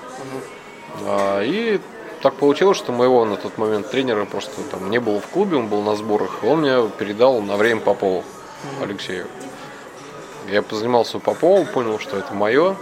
А, 1.06 1.42
И 1.42 1.80
так 2.20 2.34
получилось, 2.34 2.78
что 2.78 2.92
моего 2.92 3.24
на 3.24 3.36
тот 3.36 3.58
момент 3.58 3.90
тренера 3.90 4.24
просто 4.24 4.62
там 4.70 4.90
не 4.90 5.00
было 5.00 5.20
в 5.20 5.26
клубе, 5.26 5.56
он 5.56 5.68
был 5.68 5.82
на 5.82 5.96
сборах. 5.96 6.42
и 6.42 6.46
Он 6.46 6.60
мне 6.60 6.88
передал 6.98 7.40
на 7.40 7.56
время 7.56 7.80
Попову, 7.80 8.22
Алексею. 8.80 9.26
Я 10.48 10.62
позанимался 10.62 11.16
у 11.16 11.20
Попова, 11.20 11.64
понял, 11.64 11.98
что 11.98 12.16
это 12.16 12.34
мое, 12.34 12.76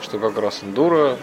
что 0.00 0.18
как 0.18 0.38
раз 0.38 0.62
эндуро, 0.62 1.16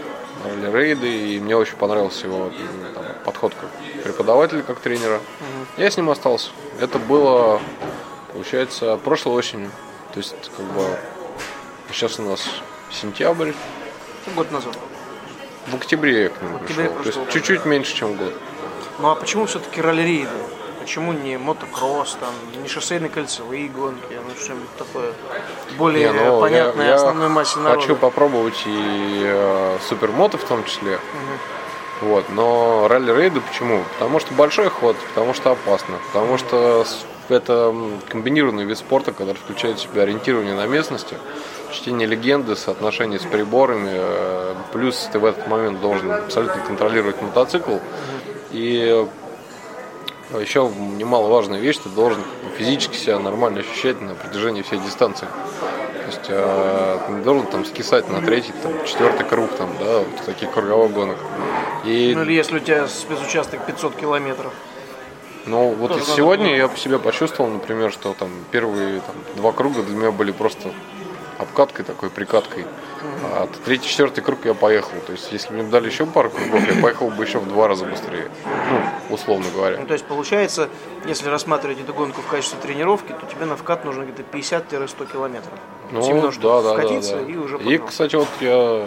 рейды, 0.72 1.36
и 1.36 1.40
мне 1.40 1.56
очень 1.56 1.76
понравился 1.76 2.28
его 2.28 2.52
там, 2.94 3.04
подход 3.26 3.54
как 3.60 3.70
преподавателя, 4.04 4.62
как 4.62 4.80
тренера. 4.80 5.20
Я 5.78 5.90
с 5.90 5.98
ним 5.98 6.10
остался. 6.10 6.50
Это 6.80 7.00
было, 7.00 7.62
получается, 8.34 8.98
прошлой 9.04 9.36
осенью. 9.36 9.72
То 10.14 10.20
есть, 10.20 10.36
как 10.56 10.66
бы, 10.66 10.86
сейчас 11.92 12.20
у 12.20 12.24
нас 12.24 12.48
сентябрь. 12.92 13.52
Год 14.36 14.52
назад. 14.52 14.78
В 15.68 15.76
октябре 15.76 16.24
я 16.24 16.30
к 16.30 16.42
нему 16.42 16.60
пришел. 16.60 16.94
То 16.96 17.04
есть 17.04 17.20
чуть-чуть 17.32 17.66
меньше, 17.66 17.96
чем 17.96 18.16
год. 18.16 18.34
Ну 19.00 19.10
а 19.10 19.16
почему 19.16 19.46
все-таки 19.46 19.82
ралли-рейды? 19.82 20.30
Почему 20.80 21.14
не 21.14 21.38
мотокросс, 21.38 22.18
там, 22.20 22.62
не 22.62 22.68
шоссейные 22.68 23.10
кольцевые 23.10 23.70
гонки, 23.70 24.04
ну 24.12 24.36
что-нибудь 24.36 24.68
такое 24.78 25.14
более 25.78 26.12
Не, 26.12 26.20
ну, 26.20 26.42
понятное 26.42 26.88
я, 26.88 26.96
основной 26.96 27.30
массе 27.30 27.60
народа? 27.60 27.80
хочу 27.80 27.96
попробовать 27.96 28.62
и 28.66 29.22
э, 29.24 29.78
супермото 29.88 30.38
в 30.38 30.44
том 30.44 30.66
числе. 30.66 31.00
Вот, 32.02 32.26
но 32.30 32.88
ралли-рейды 32.90 33.40
почему? 33.40 33.82
Потому 33.94 34.20
что 34.20 34.34
большой 34.34 34.70
ход, 34.70 34.98
потому 35.14 35.34
что 35.34 35.52
опасно, 35.52 36.00
потому 36.12 36.38
что 36.38 36.86
это 37.30 37.74
комбинированный 38.10 38.66
вид 38.66 38.78
спорта, 38.78 39.14
который 39.14 39.38
включает 39.38 39.78
в 39.78 39.82
себя 39.84 40.02
ориентирование 40.02 40.54
на 40.54 40.68
местности, 40.68 41.16
чтение 41.74 42.08
легенды, 42.08 42.56
соотношение 42.56 43.20
с 43.20 43.24
приборами, 43.24 43.92
э, 43.92 44.56
плюс 44.72 45.10
ты 45.12 45.20
в 45.20 45.26
этот 45.26 45.48
момент 45.48 45.82
должен 45.82 46.12
абсолютно 46.12 46.62
контролировать 46.62 47.22
мотоцикл. 47.22 47.78
И 48.52 49.06
еще 50.40 50.72
немаловажная 50.98 51.60
вещь, 51.60 51.78
ты 51.78 51.90
должен 51.90 52.24
физически 52.58 52.96
себя 52.96 53.20
нормально 53.20 53.60
ощущать 53.60 54.02
на 54.02 54.16
протяжении 54.16 54.62
всей 54.62 54.80
дистанции. 54.80 55.28
То 55.28 56.08
есть 56.08 56.26
э, 56.30 57.00
ты 57.08 57.14
не 57.14 57.24
должен 57.24 57.48
там 57.48 57.66
скисать 57.66 58.10
на 58.10 58.22
третий, 58.22 58.54
там, 58.62 58.74
четвертый 58.86 59.26
круг, 59.26 59.52
там, 59.56 59.70
да, 59.80 60.00
вот 60.00 60.26
таких 60.26 60.52
круговых 60.52 60.92
гонок. 60.92 61.18
И, 61.86 62.14
Ну 62.16 62.24
или 62.24 62.34
если 62.34 62.58
у 62.58 62.60
тебя 62.60 62.88
спецучасток 62.88 63.66
500 63.66 63.96
километров. 63.96 64.54
ну, 65.46 65.70
вот 65.72 65.94
тоже 65.94 66.06
сегодня 66.06 66.56
я 66.56 66.68
по 66.68 66.78
себе 66.78 67.00
почувствовал, 67.00 67.50
например, 67.50 67.92
что 67.92 68.14
там 68.18 68.30
первые 68.52 69.02
там, 69.02 69.16
два 69.36 69.52
круга 69.52 69.82
для 69.84 69.96
меня 69.96 70.12
были 70.12 70.32
просто 70.32 70.70
обкаткой 71.44 71.86
такой, 71.86 72.10
прикаткой. 72.10 72.66
А 73.24 73.48
третий, 73.66 73.88
четвертый 73.88 74.22
круг 74.22 74.46
я 74.46 74.54
поехал. 74.54 74.94
То 75.06 75.12
есть, 75.12 75.32
если 75.32 75.54
мне 75.54 75.64
дали 75.64 75.88
еще 75.88 76.06
пару 76.06 76.30
кругов, 76.30 76.66
я 76.68 76.82
поехал 76.82 77.10
бы 77.10 77.24
еще 77.24 77.40
в 77.40 77.48
два 77.48 77.68
раза 77.68 77.86
быстрее. 77.86 78.30
Ну, 78.46 79.16
условно 79.16 79.46
говоря. 79.54 79.78
Ну, 79.80 79.86
то 79.86 79.94
есть 79.94 80.06
получается, 80.06 80.70
если 81.06 81.30
рассматривать 81.30 81.80
эту 81.80 81.94
гонку 81.94 82.22
в 82.22 82.28
качестве 82.28 82.60
тренировки, 82.62 83.10
то 83.10 83.26
тебе 83.26 83.46
на 83.46 83.56
вкат 83.56 83.86
нужно 83.86 84.04
где-то 84.04 84.24
50-100 84.32 85.12
километров. 85.12 85.60
Ну, 85.92 86.32
да, 86.42 86.62
да, 86.62 86.74
вкатиться 86.74 87.18
да, 87.18 87.22
да. 87.22 87.32
и 87.32 87.36
уже 87.36 87.58
И, 87.58 87.78
кстати, 87.78 88.16
вот 88.16 88.28
я 88.40 88.86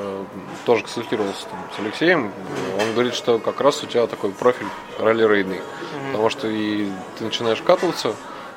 тоже 0.64 0.82
консультировался 0.82 1.46
там 1.46 1.58
с 1.76 1.78
Алексеем. 1.78 2.32
Он 2.80 2.92
говорит, 2.92 3.14
что 3.14 3.38
как 3.38 3.60
раз 3.60 3.82
у 3.82 3.86
тебя 3.86 4.06
такой 4.06 4.30
профиль 4.30 4.66
ралли-рейдный. 4.98 5.60
Потому 6.10 6.30
что 6.30 6.48
и 6.48 6.88
ты 7.18 7.24
начинаешь 7.24 7.58
вкатываться, 7.58 8.14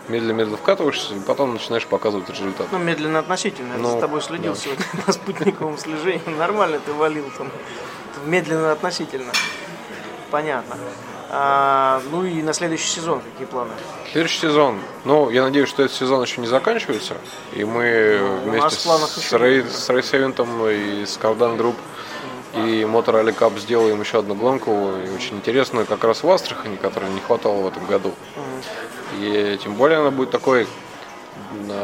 медленно-медленно 0.09 0.57
вкатываешься, 0.57 1.13
и 1.15 1.19
потом 1.19 1.53
начинаешь 1.53 1.85
показывать 1.85 2.29
результат. 2.29 2.67
Ну, 2.71 2.79
медленно 2.79 3.19
относительно. 3.19 3.73
Я 3.73 3.79
Ну, 3.79 3.91
за 3.91 3.99
тобой 4.01 4.21
следил 4.21 4.53
да. 4.53 4.59
сегодня 4.59 4.85
по 5.05 5.11
спутниковому 5.11 5.77
слежению. 5.77 6.21
Нормально 6.37 6.79
ты 6.85 6.91
валил 6.93 7.25
там. 7.37 7.49
Медленно 8.25 8.71
относительно. 8.73 9.31
Понятно. 10.31 10.75
А, 11.31 12.01
ну 12.11 12.23
и 12.25 12.41
на 12.41 12.53
следующий 12.53 12.87
сезон 12.87 13.21
какие 13.21 13.45
планы? 13.45 13.69
Следующий 14.11 14.39
сезон. 14.39 14.79
Ну, 15.05 15.29
я 15.29 15.43
надеюсь, 15.43 15.69
что 15.69 15.83
этот 15.83 15.95
сезон 15.95 16.23
еще 16.23 16.41
не 16.41 16.47
заканчивается. 16.47 17.15
И 17.53 17.63
мы 17.63 18.41
Ну, 18.45 18.51
вместе 18.51 18.79
с, 18.79 19.17
еще 19.17 19.37
Race, 19.37 19.63
с 19.63 19.89
Race 19.89 20.18
Event 20.18 20.53
ом 20.53 20.67
и 20.67 21.05
с 21.05 21.17
Кардан 21.17 21.55
Group 21.55 21.75
и 22.55 22.85
Moto 22.85 23.17
Rally 23.17 23.31
Cup 23.31 23.57
сделаем 23.57 23.99
еще 23.99 24.19
одну 24.19 24.35
гонку. 24.35 24.71
И 25.05 25.09
очень 25.15 25.37
интересную 25.37 25.85
как 25.85 26.03
раз 26.03 26.23
в 26.23 26.29
Астрахани, 26.29 26.75
которой 26.75 27.09
не 27.11 27.19
хватало 27.19 27.61
в 27.61 27.67
этом 27.67 27.85
году. 27.85 28.13
И 29.19 29.59
тем 29.63 29.75
более 29.75 29.99
она 29.99 30.11
будет 30.11 30.31
такой 30.31 30.67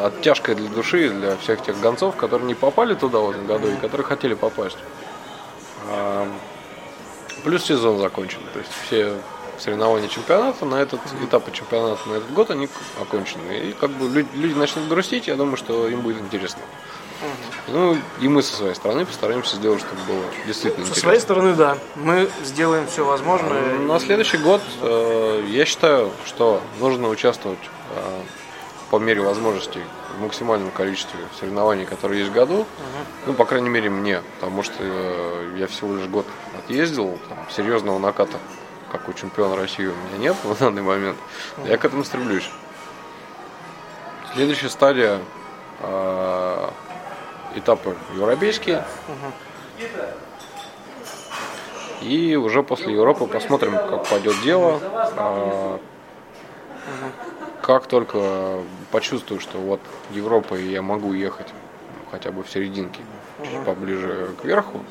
оттяжкой 0.03 0.55
для 0.55 0.69
души, 0.69 1.09
для 1.09 1.37
всех 1.37 1.61
тех 1.61 1.79
гонцов, 1.79 2.15
которые 2.15 2.47
не 2.47 2.55
попали 2.55 2.93
туда 2.93 3.19
в 3.19 3.31
этом 3.31 3.45
году 3.45 3.67
и 3.67 3.75
которые 3.75 4.05
хотели 4.05 4.33
попасть. 4.33 4.77
А, 5.89 6.27
плюс 7.43 7.63
сезон 7.63 7.99
закончен. 7.99 8.39
То 8.53 8.59
есть 8.59 8.71
все 8.85 9.15
соревнования 9.57 10.07
чемпионата 10.07 10.65
на 10.65 10.75
этот 10.75 10.99
этап 11.23 11.51
чемпионата 11.51 12.07
на 12.07 12.15
этот 12.15 12.31
год 12.33 12.51
они 12.51 12.67
окончены. 13.01 13.69
И 13.69 13.73
как 13.73 13.91
бы 13.91 14.07
люди, 14.07 14.29
люди 14.33 14.53
начнут 14.53 14.87
грустить, 14.87 15.27
я 15.27 15.35
думаю, 15.35 15.57
что 15.57 15.87
им 15.87 16.01
будет 16.01 16.21
интересно. 16.21 16.61
Ну, 17.67 17.97
и 18.21 18.27
мы 18.27 18.41
со 18.43 18.55
своей 18.55 18.75
стороны 18.75 19.05
постараемся 19.05 19.55
сделать, 19.55 19.79
чтобы 19.81 20.01
было 20.03 20.23
действительно 20.45 20.85
Со 20.85 20.91
интересно. 20.91 21.01
своей 21.01 21.19
стороны, 21.19 21.53
да. 21.55 21.77
Мы 21.95 22.29
сделаем 22.43 22.87
все 22.87 23.05
возможное. 23.05 23.77
На 23.79 23.99
следующий 23.99 24.37
год 24.37 24.61
э, 24.81 25.45
я 25.49 25.65
считаю, 25.65 26.11
что 26.25 26.61
нужно 26.79 27.09
участвовать 27.09 27.59
э, 27.95 28.21
по 28.91 28.99
мере 28.99 29.21
возможностей 29.21 29.81
в 30.17 30.21
максимальном 30.21 30.71
количестве 30.71 31.19
соревнований, 31.39 31.85
которые 31.85 32.19
есть 32.19 32.31
в 32.31 32.33
году. 32.33 32.65
Ну, 33.25 33.33
по 33.33 33.45
крайней 33.45 33.69
мере, 33.69 33.89
мне, 33.89 34.21
потому 34.39 34.63
что 34.63 34.75
э, 34.79 35.55
я 35.57 35.67
всего 35.67 35.95
лишь 35.95 36.07
год 36.07 36.25
отъездил, 36.57 37.17
там, 37.29 37.37
серьезного 37.55 37.99
наката, 37.99 38.37
как 38.91 39.09
у 39.09 39.13
чемпиона 39.13 39.55
России, 39.55 39.87
у 39.87 39.95
меня 39.95 40.17
нет 40.17 40.35
в 40.43 40.57
данный 40.59 40.81
момент. 40.83 41.17
Я 41.65 41.77
к 41.77 41.85
этому 41.85 42.03
стремлюсь. 42.03 42.49
Следующая 44.33 44.69
стадия 44.69 45.19
э, 45.79 46.69
этапы 47.55 47.95
европейские. 48.15 48.83
И 52.01 52.35
уже 52.35 52.61
после 52.61 52.93
Европы 52.93 53.25
посмотрим, 53.25 53.73
как 53.73 54.07
пойдет 54.07 54.35
дело. 54.43 54.79
А, 55.17 55.79
Как 57.61 57.87
только 57.87 58.59
почувствую, 58.91 59.39
что 59.39 59.57
вот 59.57 59.79
Европа 60.11 60.55
и 60.55 60.69
я 60.69 60.81
могу 60.83 61.13
ехать 61.13 61.47
хотя 62.11 62.31
бы 62.31 62.43
в 62.43 62.49
серединке, 62.49 63.01
чуть 63.43 63.65
поближе 63.65 64.29
к 64.39 64.45
верху, 64.45 64.81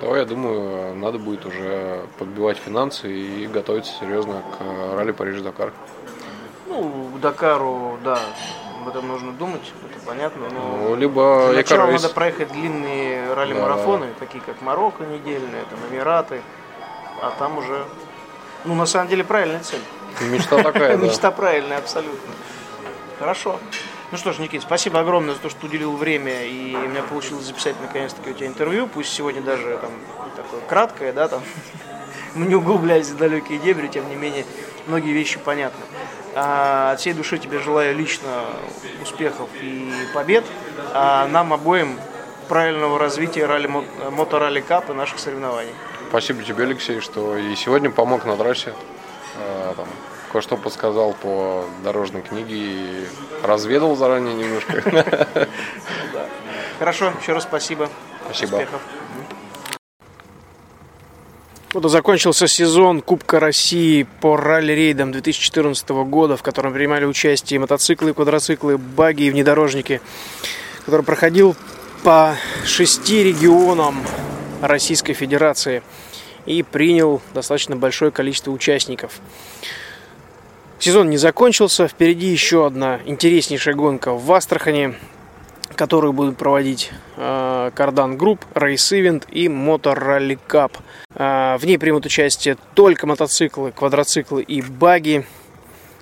то 0.00 0.16
я 0.16 0.24
думаю, 0.24 0.96
надо 0.96 1.18
будет 1.18 1.46
уже 1.46 2.06
подбивать 2.18 2.58
финансы 2.58 3.10
и 3.10 3.46
готовиться 3.46 3.92
серьезно 4.00 4.42
к 4.58 4.96
ралли 4.96 5.12
Париж-Дакар. 5.12 5.72
Ну, 6.66 7.10
Дакару, 7.22 7.98
да, 8.04 8.18
об 8.86 8.90
этом 8.90 9.08
нужно 9.08 9.32
думать, 9.32 9.72
это 9.90 10.06
понятно. 10.06 10.48
Но 10.48 10.60
Ну, 10.60 10.94
либо 10.94 11.48
Для 11.48 11.56
начала 11.56 11.90
надо 11.90 12.08
проехать 12.08 12.52
длинные 12.52 13.34
ралли-марафоны, 13.34 14.14
такие 14.20 14.42
как 14.44 14.62
Марокко 14.62 15.04
недельные, 15.04 15.64
там 15.64 15.78
Эмираты, 15.90 16.40
а 17.20 17.32
там 17.36 17.58
уже, 17.58 17.84
ну, 18.64 18.76
на 18.76 18.86
самом 18.86 19.08
деле, 19.08 19.24
правильная 19.24 19.60
цель. 19.60 19.80
Мечта 20.20 20.62
такая, 20.62 20.96
да. 20.98 21.04
Мечта 21.04 21.32
правильная, 21.32 21.78
абсолютно. 21.78 22.32
Хорошо. 23.18 23.58
Ну 24.12 24.18
что 24.18 24.32
ж, 24.32 24.38
Никит, 24.38 24.62
спасибо 24.62 25.00
огромное 25.00 25.34
за 25.34 25.40
то, 25.40 25.50
что 25.50 25.66
уделил 25.66 25.96
время, 25.96 26.44
и 26.44 26.76
у 26.76 26.88
меня 26.88 27.02
получилось 27.02 27.44
записать 27.44 27.74
наконец-таки 27.80 28.30
у 28.30 28.34
тебя 28.34 28.46
интервью, 28.46 28.86
пусть 28.86 29.12
сегодня 29.12 29.42
даже 29.42 29.78
там 29.78 29.90
такое 30.36 30.60
краткое, 30.68 31.12
да, 31.12 31.26
там, 31.26 31.42
мы 32.36 32.46
не 32.50 32.54
углубляясь 32.54 33.08
в 33.08 33.16
далекие 33.16 33.58
дебри, 33.58 33.88
тем 33.88 34.08
не 34.08 34.14
менее, 34.14 34.44
многие 34.86 35.10
вещи 35.10 35.40
понятны. 35.40 35.84
А, 36.38 36.92
от 36.92 37.00
всей 37.00 37.14
души 37.14 37.38
тебе 37.38 37.60
желаю 37.60 37.96
лично 37.96 38.28
успехов 39.02 39.48
и 39.58 39.90
побед, 40.12 40.44
а 40.92 41.26
нам 41.28 41.54
обоим 41.54 41.98
правильного 42.46 42.98
развития 42.98 43.46
ралли, 43.46 43.70
моторалли 44.10 44.60
кап 44.60 44.90
и 44.90 44.92
наших 44.92 45.18
соревнований. 45.18 45.72
Спасибо 46.10 46.42
тебе, 46.42 46.64
Алексей, 46.64 47.00
что 47.00 47.38
и 47.38 47.54
сегодня 47.54 47.90
помог 47.90 48.26
на 48.26 48.36
трассе. 48.36 48.74
Э, 49.38 49.72
там, 49.78 49.86
кое-что 50.30 50.58
подсказал 50.58 51.14
по 51.14 51.64
дорожной 51.82 52.20
книге 52.20 52.54
и 52.54 53.06
разведал 53.42 53.96
заранее 53.96 54.34
немножко. 54.34 55.08
Хорошо, 56.78 57.14
еще 57.18 57.32
раз 57.32 57.44
спасибо. 57.44 57.88
Спасибо. 58.26 58.56
Успехов. 58.56 58.82
Вот 61.72 61.90
закончился 61.90 62.46
сезон 62.46 63.02
Кубка 63.02 63.40
России 63.40 64.06
по 64.20 64.36
ралли-рейдам 64.36 65.10
2014 65.10 65.88
года, 65.88 66.36
в 66.36 66.42
котором 66.42 66.72
принимали 66.72 67.04
участие 67.04 67.58
мотоциклы, 67.58 68.14
квадроциклы, 68.14 68.78
баги 68.78 69.24
и 69.24 69.30
внедорожники, 69.30 70.00
который 70.84 71.02
проходил 71.02 71.56
по 72.04 72.36
шести 72.64 73.24
регионам 73.24 74.00
Российской 74.62 75.12
Федерации 75.12 75.82
и 76.46 76.62
принял 76.62 77.20
достаточно 77.34 77.74
большое 77.74 78.12
количество 78.12 78.52
участников. 78.52 79.20
Сезон 80.78 81.10
не 81.10 81.16
закончился, 81.16 81.88
впереди 81.88 82.28
еще 82.28 82.64
одна 82.64 83.00
интереснейшая 83.06 83.74
гонка 83.74 84.12
в 84.12 84.32
Астрахани, 84.32 84.94
которую 85.76 86.12
будут 86.12 86.36
проводить 86.36 86.90
э, 87.16 87.70
Кардан 87.74 88.16
Group, 88.16 88.44
Race 88.54 88.92
Event 88.92 89.26
и 89.30 89.48
Moto 89.48 89.98
Rally 89.98 90.38
Cup. 90.46 90.76
В 91.14 91.60
ней 91.62 91.78
примут 91.78 92.04
участие 92.04 92.58
только 92.74 93.06
мотоциклы, 93.06 93.72
квадроциклы 93.72 94.42
и 94.42 94.60
баги. 94.60 95.24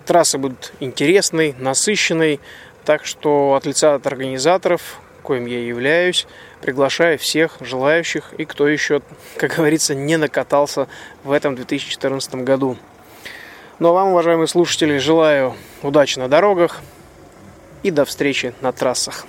Трасса 0.06 0.38
будет 0.38 0.72
интересной, 0.80 1.54
насыщенной, 1.58 2.40
так 2.84 3.04
что 3.04 3.54
от 3.54 3.64
лица 3.66 3.94
от 3.94 4.06
организаторов, 4.06 5.00
коим 5.22 5.46
я 5.46 5.64
являюсь, 5.64 6.26
приглашаю 6.60 7.18
всех 7.18 7.56
желающих 7.60 8.32
и 8.38 8.44
кто 8.44 8.68
еще, 8.68 9.02
как 9.37 9.56
говорится, 9.56 9.94
не 9.94 10.16
накатался 10.16 10.88
в 11.24 11.32
этом 11.32 11.56
2014 11.56 12.37
году. 12.37 12.76
Ну 13.78 13.88
а 13.88 13.92
вам, 13.92 14.08
уважаемые 14.08 14.46
слушатели, 14.46 14.98
желаю 14.98 15.54
удачи 15.82 16.18
на 16.18 16.28
дорогах 16.28 16.80
и 17.82 17.90
до 17.90 18.04
встречи 18.04 18.54
на 18.60 18.72
трассах. 18.72 19.26